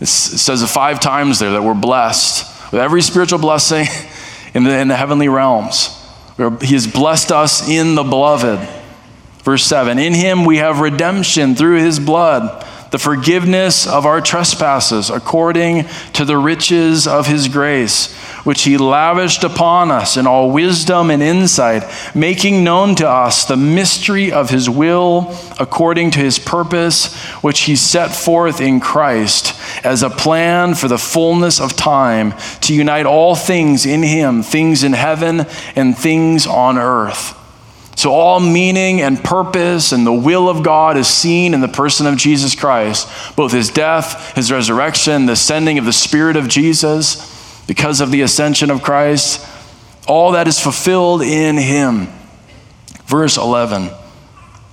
it 0.00 0.06
says 0.06 0.68
five 0.70 1.00
times 1.00 1.38
there 1.38 1.52
that 1.52 1.62
we're 1.62 1.74
blessed 1.74 2.72
with 2.72 2.80
every 2.80 3.02
spiritual 3.02 3.38
blessing 3.38 3.86
in 4.54 4.64
the, 4.64 4.78
in 4.78 4.88
the 4.88 4.96
heavenly 4.96 5.28
realms. 5.28 5.96
He 6.36 6.74
has 6.74 6.86
blessed 6.86 7.32
us 7.32 7.68
in 7.68 7.94
the 7.94 8.02
beloved. 8.02 8.66
Verse 9.42 9.64
7 9.64 9.98
In 9.98 10.14
him 10.14 10.44
we 10.44 10.58
have 10.58 10.80
redemption 10.80 11.54
through 11.54 11.78
his 11.78 11.98
blood 11.98 12.66
the 12.90 12.98
forgiveness 12.98 13.86
of 13.86 14.04
our 14.04 14.20
trespasses 14.20 15.10
according 15.10 15.84
to 16.12 16.24
the 16.24 16.36
riches 16.36 17.06
of 17.06 17.26
his 17.26 17.48
grace, 17.48 18.14
which 18.44 18.62
he 18.62 18.78
lavished 18.78 19.44
upon 19.44 19.90
us 19.90 20.16
in 20.16 20.26
all 20.26 20.50
wisdom 20.50 21.10
and 21.10 21.22
insight, 21.22 21.84
making 22.14 22.64
known 22.64 22.94
to 22.96 23.08
us 23.08 23.44
the 23.44 23.56
mystery 23.56 24.32
of 24.32 24.50
his 24.50 24.68
will 24.68 25.36
according 25.58 26.10
to 26.10 26.18
his 26.18 26.38
purpose, 26.38 27.14
which 27.42 27.60
he 27.60 27.76
set 27.76 28.08
forth 28.08 28.60
in 28.60 28.80
Christ 28.80 29.54
as 29.84 30.02
a 30.02 30.10
plan 30.10 30.74
for 30.74 30.88
the 30.88 30.98
fullness 30.98 31.60
of 31.60 31.76
time 31.76 32.34
to 32.62 32.74
unite 32.74 33.06
all 33.06 33.34
things 33.34 33.86
in 33.86 34.02
him, 34.02 34.42
things 34.42 34.82
in 34.82 34.92
heaven 34.92 35.46
and 35.76 35.96
things 35.96 36.46
on 36.46 36.78
earth. 36.78 37.36
So, 37.96 38.12
all 38.12 38.40
meaning 38.40 39.02
and 39.02 39.22
purpose 39.22 39.92
and 39.92 40.06
the 40.06 40.12
will 40.12 40.48
of 40.48 40.62
God 40.62 40.96
is 40.96 41.06
seen 41.06 41.52
in 41.52 41.60
the 41.60 41.68
person 41.68 42.06
of 42.06 42.16
Jesus 42.16 42.54
Christ, 42.54 43.06
both 43.36 43.52
his 43.52 43.68
death, 43.68 44.34
his 44.34 44.50
resurrection, 44.50 45.26
the 45.26 45.36
sending 45.36 45.76
of 45.76 45.84
the 45.84 45.92
Spirit 45.92 46.36
of 46.36 46.48
Jesus 46.48 47.29
because 47.70 48.00
of 48.00 48.10
the 48.10 48.22
ascension 48.22 48.68
of 48.68 48.82
Christ. 48.82 49.46
All 50.08 50.32
that 50.32 50.48
is 50.48 50.58
fulfilled 50.58 51.22
in 51.22 51.56
him. 51.56 52.08
Verse 53.06 53.36
11. 53.36 53.90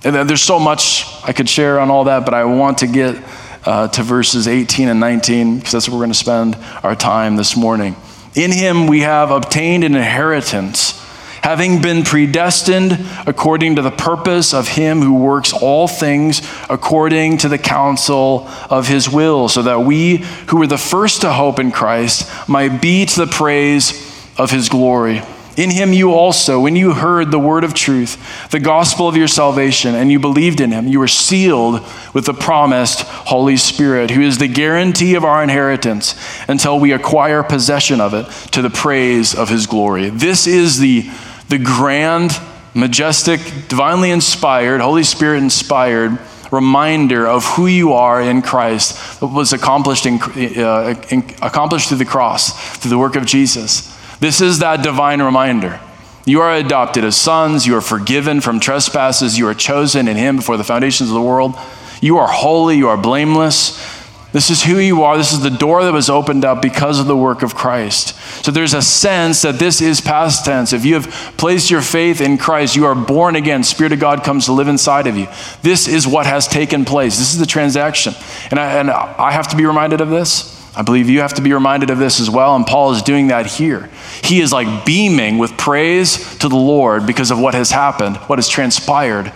And 0.02 0.28
there's 0.28 0.42
so 0.42 0.58
much 0.58 1.06
I 1.22 1.32
could 1.32 1.48
share 1.48 1.78
on 1.78 1.92
all 1.92 2.02
that, 2.04 2.24
but 2.24 2.34
I 2.34 2.42
want 2.42 2.78
to 2.78 2.88
get 2.88 3.22
uh, 3.64 3.86
to 3.86 4.02
verses 4.02 4.48
18 4.48 4.88
and 4.88 4.98
19 4.98 5.58
because 5.58 5.70
that's 5.70 5.88
where 5.88 5.96
we're 5.96 6.06
going 6.06 6.10
to 6.10 6.18
spend 6.18 6.56
our 6.82 6.96
time 6.96 7.36
this 7.36 7.56
morning. 7.56 7.94
In 8.34 8.50
him 8.50 8.88
we 8.88 9.02
have 9.02 9.30
obtained 9.30 9.84
an 9.84 9.94
inheritance 9.94 11.00
having 11.48 11.80
been 11.80 12.02
predestined 12.02 12.92
according 13.26 13.76
to 13.76 13.80
the 13.80 13.90
purpose 13.90 14.52
of 14.52 14.68
him 14.68 15.00
who 15.00 15.14
works 15.14 15.50
all 15.50 15.88
things 15.88 16.42
according 16.68 17.38
to 17.38 17.48
the 17.48 17.56
counsel 17.56 18.46
of 18.68 18.86
his 18.86 19.08
will, 19.08 19.48
so 19.48 19.62
that 19.62 19.80
we 19.80 20.18
who 20.48 20.58
were 20.58 20.66
the 20.66 20.76
first 20.76 21.22
to 21.22 21.32
hope 21.32 21.58
in 21.58 21.72
Christ 21.72 22.30
might 22.46 22.82
be 22.82 23.06
to 23.06 23.24
the 23.24 23.26
praise 23.26 23.92
of 24.36 24.50
his 24.50 24.68
glory. 24.68 25.22
In 25.56 25.70
him 25.70 25.94
you 25.94 26.12
also, 26.12 26.60
when 26.60 26.76
you 26.76 26.92
heard 26.92 27.30
the 27.30 27.38
word 27.38 27.64
of 27.64 27.72
truth, 27.72 28.50
the 28.50 28.60
gospel 28.60 29.08
of 29.08 29.16
your 29.16 29.26
salvation, 29.26 29.94
and 29.94 30.12
you 30.12 30.20
believed 30.20 30.60
in 30.60 30.70
him, 30.70 30.86
you 30.86 30.98
were 30.98 31.08
sealed 31.08 31.80
with 32.12 32.26
the 32.26 32.34
promised 32.34 33.00
Holy 33.00 33.56
Spirit, 33.56 34.10
who 34.10 34.20
is 34.20 34.36
the 34.36 34.48
guarantee 34.48 35.14
of 35.14 35.24
our 35.24 35.42
inheritance 35.42 36.14
until 36.46 36.78
we 36.78 36.92
acquire 36.92 37.42
possession 37.42 38.02
of 38.02 38.12
it 38.12 38.26
to 38.52 38.60
the 38.60 38.68
praise 38.68 39.34
of 39.34 39.48
his 39.48 39.66
glory. 39.66 40.10
This 40.10 40.46
is 40.46 40.78
the 40.78 41.10
the 41.48 41.58
grand, 41.58 42.32
majestic, 42.74 43.40
divinely 43.68 44.10
inspired, 44.10 44.80
Holy 44.80 45.04
Spirit 45.04 45.38
inspired 45.38 46.18
reminder 46.50 47.26
of 47.26 47.44
who 47.44 47.66
you 47.66 47.92
are 47.92 48.20
in 48.20 48.42
Christ 48.42 49.20
that 49.20 49.26
was 49.26 49.52
accomplished, 49.52 50.06
in, 50.06 50.20
uh, 50.22 50.94
in, 51.10 51.20
accomplished 51.42 51.88
through 51.88 51.98
the 51.98 52.04
cross, 52.04 52.78
through 52.78 52.90
the 52.90 52.98
work 52.98 53.16
of 53.16 53.26
Jesus. 53.26 53.94
This 54.18 54.40
is 54.40 54.60
that 54.60 54.82
divine 54.82 55.22
reminder. 55.22 55.80
You 56.24 56.40
are 56.40 56.54
adopted 56.54 57.04
as 57.04 57.16
sons. 57.16 57.66
You 57.66 57.76
are 57.76 57.80
forgiven 57.80 58.40
from 58.40 58.60
trespasses. 58.60 59.38
You 59.38 59.46
are 59.48 59.54
chosen 59.54 60.08
in 60.08 60.16
Him 60.16 60.36
before 60.36 60.56
the 60.56 60.64
foundations 60.64 61.08
of 61.08 61.14
the 61.14 61.22
world. 61.22 61.54
You 62.00 62.18
are 62.18 62.28
holy. 62.28 62.76
You 62.76 62.88
are 62.88 62.96
blameless. 62.96 63.87
This 64.30 64.50
is 64.50 64.62
who 64.62 64.78
you 64.78 65.04
are. 65.04 65.16
This 65.16 65.32
is 65.32 65.40
the 65.40 65.48
door 65.48 65.82
that 65.84 65.92
was 65.92 66.10
opened 66.10 66.44
up 66.44 66.60
because 66.60 67.00
of 67.00 67.06
the 67.06 67.16
work 67.16 67.42
of 67.42 67.54
Christ. 67.54 68.14
So 68.44 68.52
there's 68.52 68.74
a 68.74 68.82
sense 68.82 69.40
that 69.40 69.58
this 69.58 69.80
is 69.80 70.02
past 70.02 70.44
tense. 70.44 70.74
If 70.74 70.84
you 70.84 70.94
have 70.94 71.06
placed 71.38 71.70
your 71.70 71.80
faith 71.80 72.20
in 72.20 72.36
Christ, 72.36 72.76
you 72.76 72.84
are 72.84 72.94
born 72.94 73.36
again. 73.36 73.64
Spirit 73.64 73.92
of 73.92 74.00
God 74.00 74.24
comes 74.24 74.44
to 74.44 74.52
live 74.52 74.68
inside 74.68 75.06
of 75.06 75.16
you. 75.16 75.28
This 75.62 75.88
is 75.88 76.06
what 76.06 76.26
has 76.26 76.46
taken 76.46 76.84
place. 76.84 77.16
This 77.16 77.32
is 77.32 77.38
the 77.38 77.46
transaction. 77.46 78.12
And 78.50 78.60
I, 78.60 78.72
and 78.74 78.90
I 78.90 79.32
have 79.32 79.48
to 79.48 79.56
be 79.56 79.64
reminded 79.64 80.02
of 80.02 80.10
this. 80.10 80.54
I 80.76 80.82
believe 80.82 81.08
you 81.08 81.22
have 81.22 81.34
to 81.34 81.42
be 81.42 81.54
reminded 81.54 81.88
of 81.88 81.98
this 81.98 82.20
as 82.20 82.28
well. 82.28 82.54
And 82.54 82.66
Paul 82.66 82.92
is 82.92 83.02
doing 83.02 83.28
that 83.28 83.46
here. 83.46 83.88
He 84.22 84.40
is 84.40 84.52
like 84.52 84.84
beaming 84.84 85.38
with 85.38 85.56
praise 85.56 86.36
to 86.38 86.50
the 86.50 86.56
Lord 86.56 87.06
because 87.06 87.30
of 87.30 87.40
what 87.40 87.54
has 87.54 87.70
happened, 87.70 88.18
what 88.18 88.38
has 88.38 88.48
transpired 88.48 89.32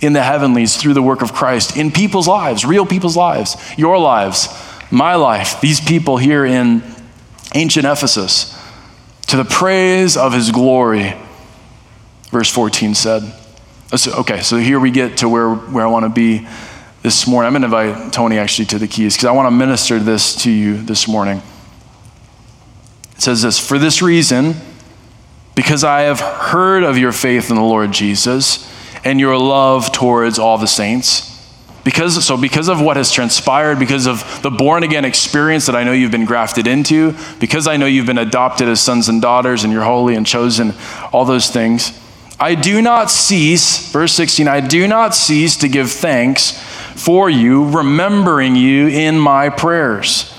in 0.00 0.12
the 0.12 0.22
heavenlies 0.22 0.76
through 0.76 0.94
the 0.94 1.02
work 1.02 1.22
of 1.22 1.32
Christ 1.32 1.76
in 1.76 1.90
people's 1.90 2.28
lives, 2.28 2.64
real 2.64 2.86
people's 2.86 3.16
lives, 3.16 3.56
your 3.76 3.98
lives, 3.98 4.48
my 4.90 5.16
life, 5.16 5.60
these 5.60 5.80
people 5.80 6.16
here 6.16 6.44
in 6.44 6.82
ancient 7.54 7.86
Ephesus, 7.86 8.56
to 9.26 9.36
the 9.36 9.44
praise 9.44 10.16
of 10.16 10.32
his 10.32 10.50
glory, 10.50 11.14
verse 12.30 12.50
14 12.50 12.94
said. 12.94 13.22
Uh, 13.90 13.98
okay, 14.20 14.40
so 14.42 14.56
here 14.56 14.78
we 14.78 14.90
get 14.90 15.18
to 15.18 15.28
where, 15.28 15.54
where 15.54 15.84
I 15.84 15.88
want 15.88 16.04
to 16.04 16.10
be 16.10 16.46
this 17.02 17.26
morning. 17.26 17.46
I'm 17.46 17.60
going 17.60 17.70
to 17.70 17.92
invite 17.92 18.12
Tony 18.12 18.38
actually 18.38 18.66
to 18.66 18.78
the 18.78 18.88
keys 18.88 19.16
because 19.16 19.26
I 19.26 19.32
want 19.32 19.46
to 19.46 19.50
minister 19.50 19.98
this 19.98 20.42
to 20.42 20.50
you 20.50 20.76
this 20.76 21.08
morning. 21.08 21.42
It 23.16 23.22
says 23.22 23.42
this 23.42 23.58
For 23.58 23.78
this 23.78 24.02
reason, 24.02 24.54
because 25.54 25.84
I 25.84 26.02
have 26.02 26.20
heard 26.20 26.84
of 26.84 26.98
your 26.98 27.12
faith 27.12 27.50
in 27.50 27.56
the 27.56 27.62
Lord 27.62 27.92
Jesus 27.92 28.67
and 29.04 29.20
your 29.20 29.36
love 29.36 29.92
towards 29.92 30.38
all 30.38 30.58
the 30.58 30.66
saints. 30.66 31.28
Because, 31.84 32.22
so, 32.24 32.36
because 32.36 32.68
of 32.68 32.82
what 32.82 32.98
has 32.98 33.10
transpired, 33.10 33.78
because 33.78 34.06
of 34.06 34.42
the 34.42 34.50
born 34.50 34.82
again 34.82 35.06
experience 35.06 35.66
that 35.66 35.74
I 35.74 35.84
know 35.84 35.92
you've 35.92 36.10
been 36.10 36.26
grafted 36.26 36.66
into, 36.66 37.14
because 37.40 37.66
I 37.66 37.78
know 37.78 37.86
you've 37.86 38.06
been 38.06 38.18
adopted 38.18 38.68
as 38.68 38.80
sons 38.80 39.08
and 39.08 39.22
daughters 39.22 39.64
and 39.64 39.72
you're 39.72 39.84
holy 39.84 40.14
and 40.14 40.26
chosen, 40.26 40.74
all 41.12 41.24
those 41.24 41.48
things, 41.48 41.98
I 42.40 42.54
do 42.54 42.82
not 42.82 43.10
cease, 43.10 43.90
verse 43.90 44.12
16, 44.12 44.46
I 44.46 44.60
do 44.60 44.86
not 44.86 45.14
cease 45.14 45.56
to 45.56 45.68
give 45.68 45.90
thanks 45.90 46.52
for 46.94 47.28
you, 47.28 47.68
remembering 47.70 48.54
you 48.54 48.88
in 48.88 49.18
my 49.18 49.48
prayers, 49.48 50.32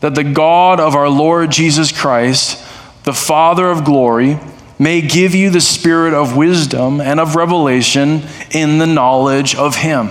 that 0.00 0.14
the 0.14 0.24
God 0.24 0.80
of 0.80 0.94
our 0.94 1.08
Lord 1.08 1.50
Jesus 1.50 1.92
Christ, 1.92 2.58
the 3.04 3.12
Father 3.14 3.70
of 3.70 3.84
glory, 3.84 4.38
may 4.82 5.00
give 5.00 5.32
you 5.32 5.48
the 5.48 5.60
spirit 5.60 6.12
of 6.12 6.36
wisdom 6.36 7.00
and 7.00 7.20
of 7.20 7.36
revelation 7.36 8.20
in 8.50 8.78
the 8.78 8.86
knowledge 8.86 9.54
of 9.54 9.76
him, 9.76 10.08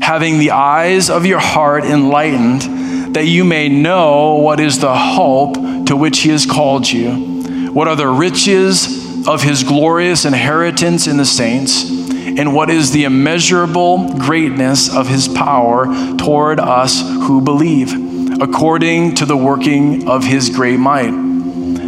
having 0.00 0.38
the 0.38 0.52
eyes 0.52 1.10
of 1.10 1.26
your 1.26 1.40
heart 1.40 1.84
enlightened, 1.84 3.16
that 3.16 3.26
you 3.26 3.42
may 3.42 3.68
know 3.68 4.36
what 4.36 4.60
is 4.60 4.78
the 4.78 4.96
hope 4.96 5.54
to 5.86 5.96
which 5.96 6.20
he 6.20 6.28
has 6.28 6.46
called 6.46 6.88
you, 6.88 7.72
what 7.72 7.88
are 7.88 7.96
the 7.96 8.06
riches 8.06 9.26
of 9.26 9.42
his 9.42 9.64
glorious 9.64 10.24
inheritance 10.24 11.08
in 11.08 11.16
the 11.16 11.24
saints, 11.24 11.90
and 11.90 12.54
what 12.54 12.70
is 12.70 12.92
the 12.92 13.02
immeasurable 13.02 14.08
greatness 14.18 14.94
of 14.94 15.08
his 15.08 15.26
power 15.26 15.86
toward 16.16 16.60
us 16.60 17.00
who 17.00 17.40
believe, 17.40 18.40
according 18.40 19.16
to 19.16 19.26
the 19.26 19.36
working 19.36 20.08
of 20.08 20.22
his 20.22 20.48
great 20.48 20.78
might. 20.78 21.33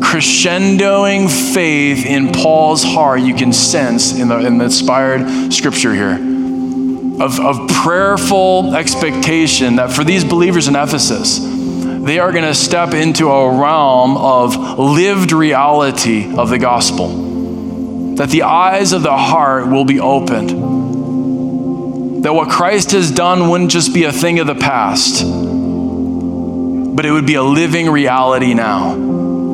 crescendoing 0.00 1.28
faith 1.54 2.04
in 2.04 2.32
Paul's 2.32 2.82
heart 2.82 3.20
you 3.20 3.34
can 3.34 3.52
sense 3.52 4.18
in 4.18 4.28
the, 4.28 4.38
in 4.38 4.58
the 4.58 4.64
inspired 4.64 5.52
scripture 5.52 5.94
here 5.94 6.30
of, 7.20 7.38
of 7.38 7.68
prayerful 7.68 8.74
expectation 8.74 9.76
that 9.76 9.92
for 9.92 10.02
these 10.04 10.24
believers 10.24 10.68
in 10.68 10.76
Ephesus, 10.76 11.38
they 11.38 12.18
are 12.18 12.32
going 12.32 12.44
to 12.44 12.54
step 12.54 12.94
into 12.94 13.28
a 13.28 13.60
realm 13.60 14.16
of 14.16 14.56
lived 14.78 15.32
reality 15.32 16.34
of 16.34 16.48
the 16.48 16.58
gospel. 16.58 18.14
That 18.16 18.30
the 18.30 18.44
eyes 18.44 18.92
of 18.92 19.02
the 19.02 19.16
heart 19.16 19.68
will 19.68 19.84
be 19.84 20.00
opened. 20.00 20.50
That 22.24 22.32
what 22.32 22.48
Christ 22.48 22.92
has 22.92 23.10
done 23.10 23.50
wouldn't 23.50 23.70
just 23.70 23.92
be 23.92 24.04
a 24.04 24.12
thing 24.12 24.38
of 24.38 24.46
the 24.46 24.54
past, 24.54 25.22
but 25.22 27.04
it 27.04 27.12
would 27.12 27.26
be 27.26 27.34
a 27.34 27.42
living 27.42 27.90
reality 27.90 28.54
now. 28.54 29.09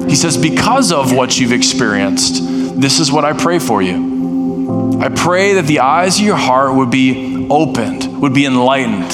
He 0.08 0.16
says, 0.16 0.36
Because 0.36 0.92
of 0.92 1.12
what 1.12 1.38
you've 1.38 1.52
experienced, 1.52 2.42
this 2.80 3.00
is 3.00 3.10
what 3.10 3.24
I 3.24 3.32
pray 3.32 3.58
for 3.58 3.82
you. 3.82 5.00
I 5.00 5.08
pray 5.08 5.54
that 5.54 5.66
the 5.66 5.80
eyes 5.80 6.18
of 6.18 6.24
your 6.24 6.36
heart 6.36 6.74
would 6.74 6.90
be 6.90 7.46
opened, 7.50 8.20
would 8.20 8.34
be 8.34 8.46
enlightened. 8.46 9.12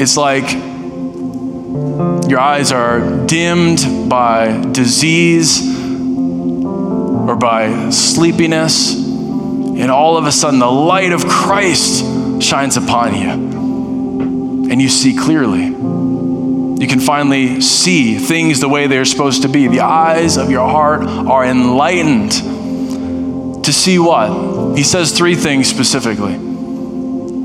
It's 0.00 0.16
like 0.16 0.50
your 2.28 2.40
eyes 2.40 2.72
are 2.72 3.26
dimmed 3.26 4.08
by 4.08 4.60
disease 4.72 5.60
or 6.66 7.36
by 7.36 7.90
sleepiness, 7.90 8.94
and 8.94 9.90
all 9.90 10.16
of 10.16 10.26
a 10.26 10.32
sudden 10.32 10.58
the 10.58 10.70
light 10.70 11.12
of 11.12 11.26
Christ 11.26 12.42
shines 12.42 12.76
upon 12.76 13.14
you, 13.14 13.30
and 14.70 14.80
you 14.82 14.88
see 14.88 15.16
clearly. 15.16 15.74
You 16.78 16.86
can 16.86 17.00
finally 17.00 17.60
see 17.60 18.18
things 18.18 18.60
the 18.60 18.68
way 18.68 18.86
they're 18.86 19.06
supposed 19.06 19.42
to 19.42 19.48
be. 19.48 19.66
The 19.66 19.80
eyes 19.80 20.36
of 20.36 20.50
your 20.50 20.68
heart 20.68 21.02
are 21.02 21.44
enlightened 21.44 22.32
to 23.64 23.72
see 23.72 23.98
what? 23.98 24.76
He 24.76 24.84
says 24.84 25.12
three 25.12 25.34
things 25.34 25.68
specifically 25.68 26.34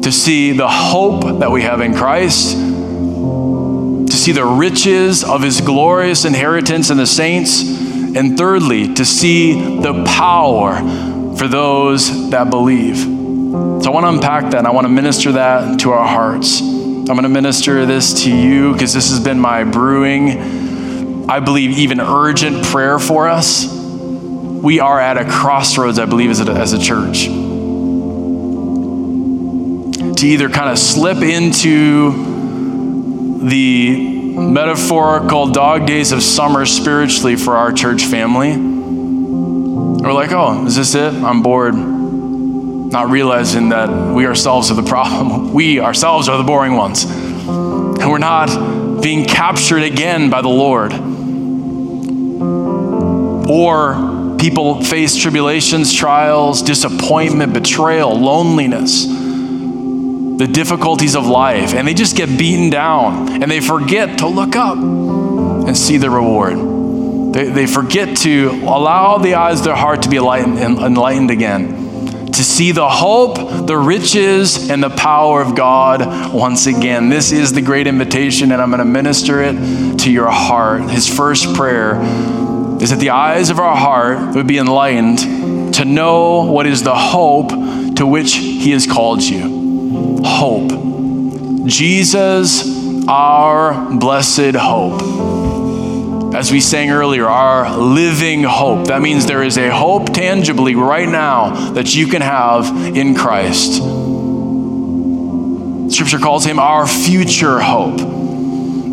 to 0.02 0.12
see 0.12 0.52
the 0.52 0.68
hope 0.68 1.40
that 1.40 1.50
we 1.50 1.62
have 1.62 1.80
in 1.80 1.94
Christ, 1.94 2.54
to 2.56 4.12
see 4.12 4.32
the 4.32 4.46
riches 4.46 5.24
of 5.24 5.42
his 5.42 5.62
glorious 5.62 6.26
inheritance 6.26 6.90
in 6.90 6.98
the 6.98 7.08
saints, 7.08 7.62
and 7.64 8.38
thirdly, 8.38 8.94
to 8.96 9.06
see 9.06 9.80
the 9.80 10.04
power 10.04 10.76
for 11.38 11.48
those 11.48 12.30
that 12.32 12.50
believe. 12.50 12.98
So 12.98 13.86
I 13.86 13.90
want 13.90 14.06
to 14.06 14.10
unpack 14.10 14.52
that 14.52 14.60
and 14.60 14.68
I 14.68 14.72
want 14.72 14.86
to 14.86 14.90
minister 14.90 15.32
that 15.34 15.80
to 15.82 15.92
our 15.92 16.08
hearts. 16.08 16.62
I'm 17.12 17.18
going 17.18 17.24
to 17.24 17.30
minister 17.30 17.86
this 17.86 18.24
to 18.24 18.34
you 18.34 18.72
because 18.72 18.94
this 18.94 19.10
has 19.10 19.20
been 19.20 19.38
my 19.38 19.66
brewing, 19.66 21.30
I 21.30 21.42
believe, 21.42 21.78
even 21.78 22.00
urgent 22.00 22.64
prayer 22.64 23.00
for 23.00 23.28
us. 23.28 23.70
We 23.70 24.80
are 24.80 24.98
at 24.98 25.18
a 25.18 25.26
crossroads, 25.26 26.00
I 26.00 26.06
believe, 26.06 26.30
as 26.30 26.40
a, 26.40 26.50
as 26.54 26.72
a 26.72 26.80
church 26.80 27.26
to 27.26 27.32
either 30.26 30.48
kind 30.48 30.70
of 30.70 30.80
slip 30.80 31.18
into 31.18 33.42
the 33.46 34.38
metaphorical 34.38 35.52
dog 35.52 35.86
days 35.86 36.14
of 36.14 36.24
summer 36.24 36.66
spiritually 36.66 37.36
for 37.36 37.58
our 37.58 37.74
church 37.74 38.06
family. 38.06 38.54
Or 38.54 40.14
like, 40.14 40.32
oh, 40.32 40.66
is 40.66 40.78
this 40.78 40.96
it? 40.96 41.14
I'm 41.14 41.44
bored. 41.44 42.01
Not 42.92 43.10
realizing 43.10 43.70
that 43.70 43.90
we 44.14 44.26
ourselves 44.26 44.70
are 44.72 44.76
the 44.76 44.84
problem. 44.84 45.54
We 45.62 45.80
ourselves 45.80 46.30
are 46.30 46.38
the 46.38 46.44
boring 46.44 46.76
ones. 46.76 47.04
And 47.04 48.10
we're 48.10 48.18
not 48.18 49.02
being 49.02 49.26
captured 49.26 49.84
again 49.84 50.30
by 50.30 50.42
the 50.42 50.50
Lord. 50.50 50.94
Or 53.50 54.38
people 54.38 54.84
face 54.84 55.16
tribulations, 55.16 55.94
trials, 55.94 56.62
disappointment, 56.62 57.54
betrayal, 57.54 58.18
loneliness 58.18 59.08
the 60.42 60.48
difficulties 60.48 61.16
of 61.16 61.28
life, 61.28 61.76
and 61.76 61.88
they 61.88 61.94
just 61.94 62.18
get 62.18 62.28
beaten 62.36 62.72
down 62.72 63.44
and 63.44 63.52
they 63.52 63.62
forget 63.62 64.18
to 64.18 64.28
look 64.28 64.56
up 64.56 64.76
and 64.76 65.78
see 65.78 65.98
the 65.98 66.10
reward. 66.10 66.56
They, 67.32 67.46
they 67.52 67.68
forget 67.68 68.18
to 68.18 68.50
allow 68.64 69.20
the 69.20 69.36
eyes 69.36 69.60
of 69.60 69.66
their 69.66 69.76
heart 69.76 70.02
to 70.02 70.10
be 70.10 70.18
enlightened, 70.18 70.58
enlightened 70.58 71.30
again, 71.30 71.81
to 72.42 72.48
see 72.48 72.72
the 72.72 72.90
hope, 72.90 73.68
the 73.68 73.78
riches, 73.78 74.72
and 74.72 74.82
the 74.82 74.90
power 74.90 75.44
of 75.44 75.56
God 75.56 76.34
once 76.34 76.66
again. 76.66 77.08
This 77.08 77.32
is 77.32 77.54
the 77.54 77.62
great 77.62 77.86
invitation, 77.86 78.52
and 78.52 78.60
I'm 78.60 78.72
going 78.72 78.80
to 78.80 78.86
minister 78.86 79.44
it 79.44 80.00
to 80.00 80.12
your 80.12 80.32
heart. 80.32 80.90
His 80.90 81.08
first 81.08 81.54
prayer 81.54 82.02
is 82.82 82.90
that 82.90 82.98
the 83.00 83.12
eyes 83.12 83.52
of 83.52 83.60
our 83.60 83.76
heart 83.76 84.34
would 84.34 84.48
be 84.48 84.58
enlightened 84.58 85.76
to 85.76 85.86
know 85.86 86.52
what 86.52 86.66
is 86.66 86.82
the 86.82 86.96
hope 86.96 87.50
to 87.98 88.08
which 88.08 88.34
He 88.34 88.72
has 88.72 88.88
called 88.88 89.22
you 89.22 90.24
hope. 90.26 91.68
Jesus, 91.68 93.08
our 93.08 93.96
blessed 94.00 94.56
hope. 94.56 95.41
As 96.34 96.52
we 96.52 96.62
sang 96.62 96.92
earlier, 96.92 97.28
our 97.28 97.78
living 97.78 98.44
hope. 98.44 98.88
That 98.88 99.02
means 99.02 99.26
there 99.26 99.44
is 99.44 99.58
a 99.58 99.70
hope 99.70 100.14
tangibly 100.14 100.76
right 100.76 101.08
now 101.08 101.72
that 101.72 101.94
you 101.94 102.08
can 102.08 102.22
have 102.22 102.68
in 102.96 103.16
Christ. 103.16 103.76
Scripture 105.94 106.20
calls 106.20 106.46
him 106.46 106.58
our 106.58 106.88
future 106.88 107.60
hope. 107.60 108.00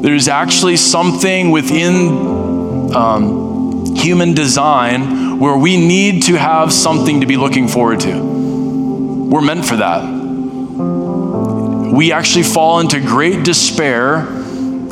There's 0.02 0.28
actually 0.28 0.76
something 0.76 1.50
within 1.50 2.94
um, 2.94 3.94
human 3.94 4.34
design 4.34 5.38
where 5.38 5.56
we 5.56 5.76
need 5.76 6.24
to 6.24 6.34
have 6.34 6.72
something 6.72 7.20
to 7.20 7.26
be 7.26 7.36
looking 7.36 7.68
forward 7.68 8.00
to. 8.00 8.20
We're 8.20 9.42
meant 9.42 9.64
for 9.64 9.76
that 9.76 10.18
we 11.98 12.12
actually 12.12 12.44
fall 12.44 12.78
into 12.78 13.00
great 13.00 13.44
despair, 13.44 14.24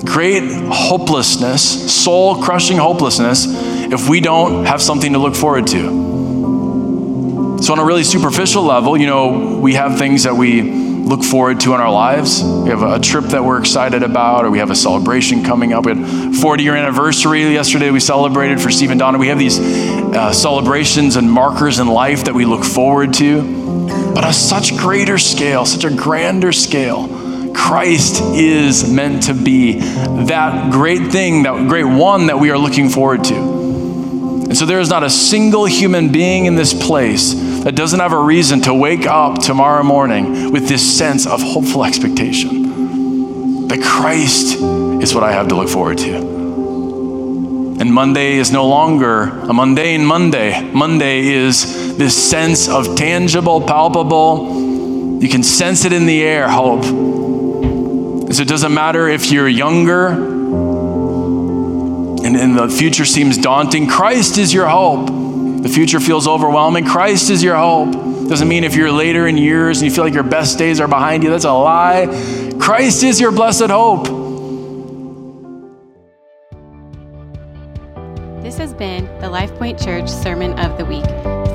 great 0.04 0.42
hopelessness, 0.70 1.92
soul 2.04 2.42
crushing 2.42 2.76
hopelessness, 2.76 3.46
if 3.48 4.08
we 4.08 4.20
don't 4.20 4.64
have 4.64 4.82
something 4.82 5.12
to 5.12 5.18
look 5.18 5.34
forward 5.34 5.66
to. 5.68 6.06
So, 7.62 7.72
on 7.72 7.78
a 7.78 7.84
really 7.84 8.04
superficial 8.04 8.62
level, 8.62 8.96
you 8.96 9.06
know, 9.06 9.58
we 9.58 9.74
have 9.74 9.98
things 9.98 10.24
that 10.24 10.34
we 10.34 10.62
look 11.06 11.22
forward 11.22 11.60
to 11.60 11.72
in 11.72 11.80
our 11.80 11.90
lives. 11.90 12.42
We 12.42 12.70
have 12.70 12.82
a 12.82 12.98
trip 12.98 13.26
that 13.26 13.44
we're 13.44 13.58
excited 13.58 14.02
about, 14.02 14.44
or 14.44 14.50
we 14.50 14.58
have 14.58 14.70
a 14.70 14.74
celebration 14.74 15.44
coming 15.44 15.72
up. 15.72 15.86
We 15.86 15.94
had 15.94 16.34
40 16.34 16.64
year 16.64 16.74
anniversary 16.74 17.42
yesterday. 17.52 17.90
We 17.90 18.00
celebrated 18.00 18.60
for 18.60 18.70
Steve 18.70 18.90
and 18.90 18.98
Donna. 18.98 19.16
We 19.16 19.28
have 19.28 19.38
these 19.38 19.58
uh, 19.58 20.32
celebrations 20.32 21.16
and 21.16 21.30
markers 21.30 21.78
in 21.78 21.86
life 21.86 22.24
that 22.24 22.34
we 22.34 22.44
look 22.44 22.64
forward 22.64 23.14
to, 23.14 23.86
but 24.14 24.24
on 24.24 24.32
such 24.32 24.76
greater 24.76 25.16
scale, 25.16 25.64
such 25.64 25.84
a 25.84 25.94
grander 25.94 26.52
scale. 26.52 27.25
Christ 27.56 28.22
is 28.34 28.88
meant 28.90 29.24
to 29.24 29.34
be 29.34 29.80
that 29.80 30.70
great 30.70 31.10
thing, 31.10 31.42
that 31.44 31.66
great 31.68 31.84
one 31.84 32.26
that 32.26 32.38
we 32.38 32.50
are 32.50 32.58
looking 32.58 32.90
forward 32.90 33.24
to. 33.24 33.34
And 33.34 34.56
so 34.56 34.66
there 34.66 34.78
is 34.78 34.88
not 34.88 35.02
a 35.02 35.10
single 35.10 35.64
human 35.64 36.12
being 36.12 36.44
in 36.44 36.54
this 36.54 36.72
place 36.72 37.34
that 37.64 37.74
doesn't 37.74 37.98
have 37.98 38.12
a 38.12 38.20
reason 38.20 38.60
to 38.62 38.74
wake 38.74 39.06
up 39.06 39.40
tomorrow 39.40 39.82
morning 39.82 40.52
with 40.52 40.68
this 40.68 40.96
sense 40.96 41.26
of 41.26 41.42
hopeful 41.42 41.84
expectation 41.84 43.66
that 43.68 43.82
Christ 43.82 44.56
is 45.02 45.14
what 45.14 45.24
I 45.24 45.32
have 45.32 45.48
to 45.48 45.56
look 45.56 45.68
forward 45.68 45.98
to. 45.98 46.14
And 47.78 47.92
Monday 47.92 48.36
is 48.36 48.52
no 48.52 48.68
longer 48.68 49.22
a 49.22 49.52
mundane 49.52 50.04
Monday. 50.06 50.62
Monday 50.72 51.26
is 51.26 51.96
this 51.98 52.30
sense 52.30 52.68
of 52.68 52.96
tangible, 52.96 53.60
palpable, 53.60 55.20
you 55.20 55.28
can 55.28 55.42
sense 55.42 55.84
it 55.84 55.92
in 55.92 56.06
the 56.06 56.22
air, 56.22 56.48
hope. 56.48 56.84
So 58.32 58.42
it 58.42 58.48
doesn't 58.48 58.74
matter 58.74 59.08
if 59.08 59.30
you're 59.30 59.48
younger 59.48 60.08
and, 62.18 62.36
and 62.36 62.58
the 62.58 62.68
future 62.68 63.04
seems 63.04 63.38
daunting, 63.38 63.86
Christ 63.86 64.36
is 64.36 64.52
your 64.52 64.66
hope 64.66 65.08
the 65.66 65.72
future 65.72 65.98
feels 65.98 66.28
overwhelming, 66.28 66.84
Christ 66.84 67.28
is 67.28 67.42
your 67.42 67.56
hope. 67.56 67.90
Doesn't 68.28 68.46
mean 68.46 68.62
if 68.62 68.76
you're 68.76 68.92
later 68.92 69.26
in 69.26 69.36
years 69.36 69.80
and 69.80 69.90
you 69.90 69.94
feel 69.94 70.04
like 70.04 70.14
your 70.14 70.22
best 70.22 70.58
days 70.58 70.78
are 70.78 70.86
behind 70.86 71.24
you, 71.24 71.30
that's 71.30 71.44
a 71.44 71.52
lie. 71.52 72.06
Christ 72.60 73.02
is 73.02 73.20
your 73.20 73.32
blessed 73.32 73.70
hope. 73.70 74.04
This 78.44 78.58
has 78.58 78.72
been 78.74 79.06
the 79.18 79.26
LifePoint 79.26 79.84
Church 79.84 80.08
Sermon 80.08 80.56
of 80.60 80.78
the 80.78 80.84
Week. 80.84 81.04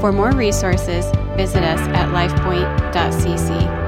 For 0.01 0.11
more 0.11 0.31
resources, 0.31 1.05
visit 1.37 1.63
us 1.63 1.79
at 1.79 2.09
lifepoint.cc. 2.09 3.80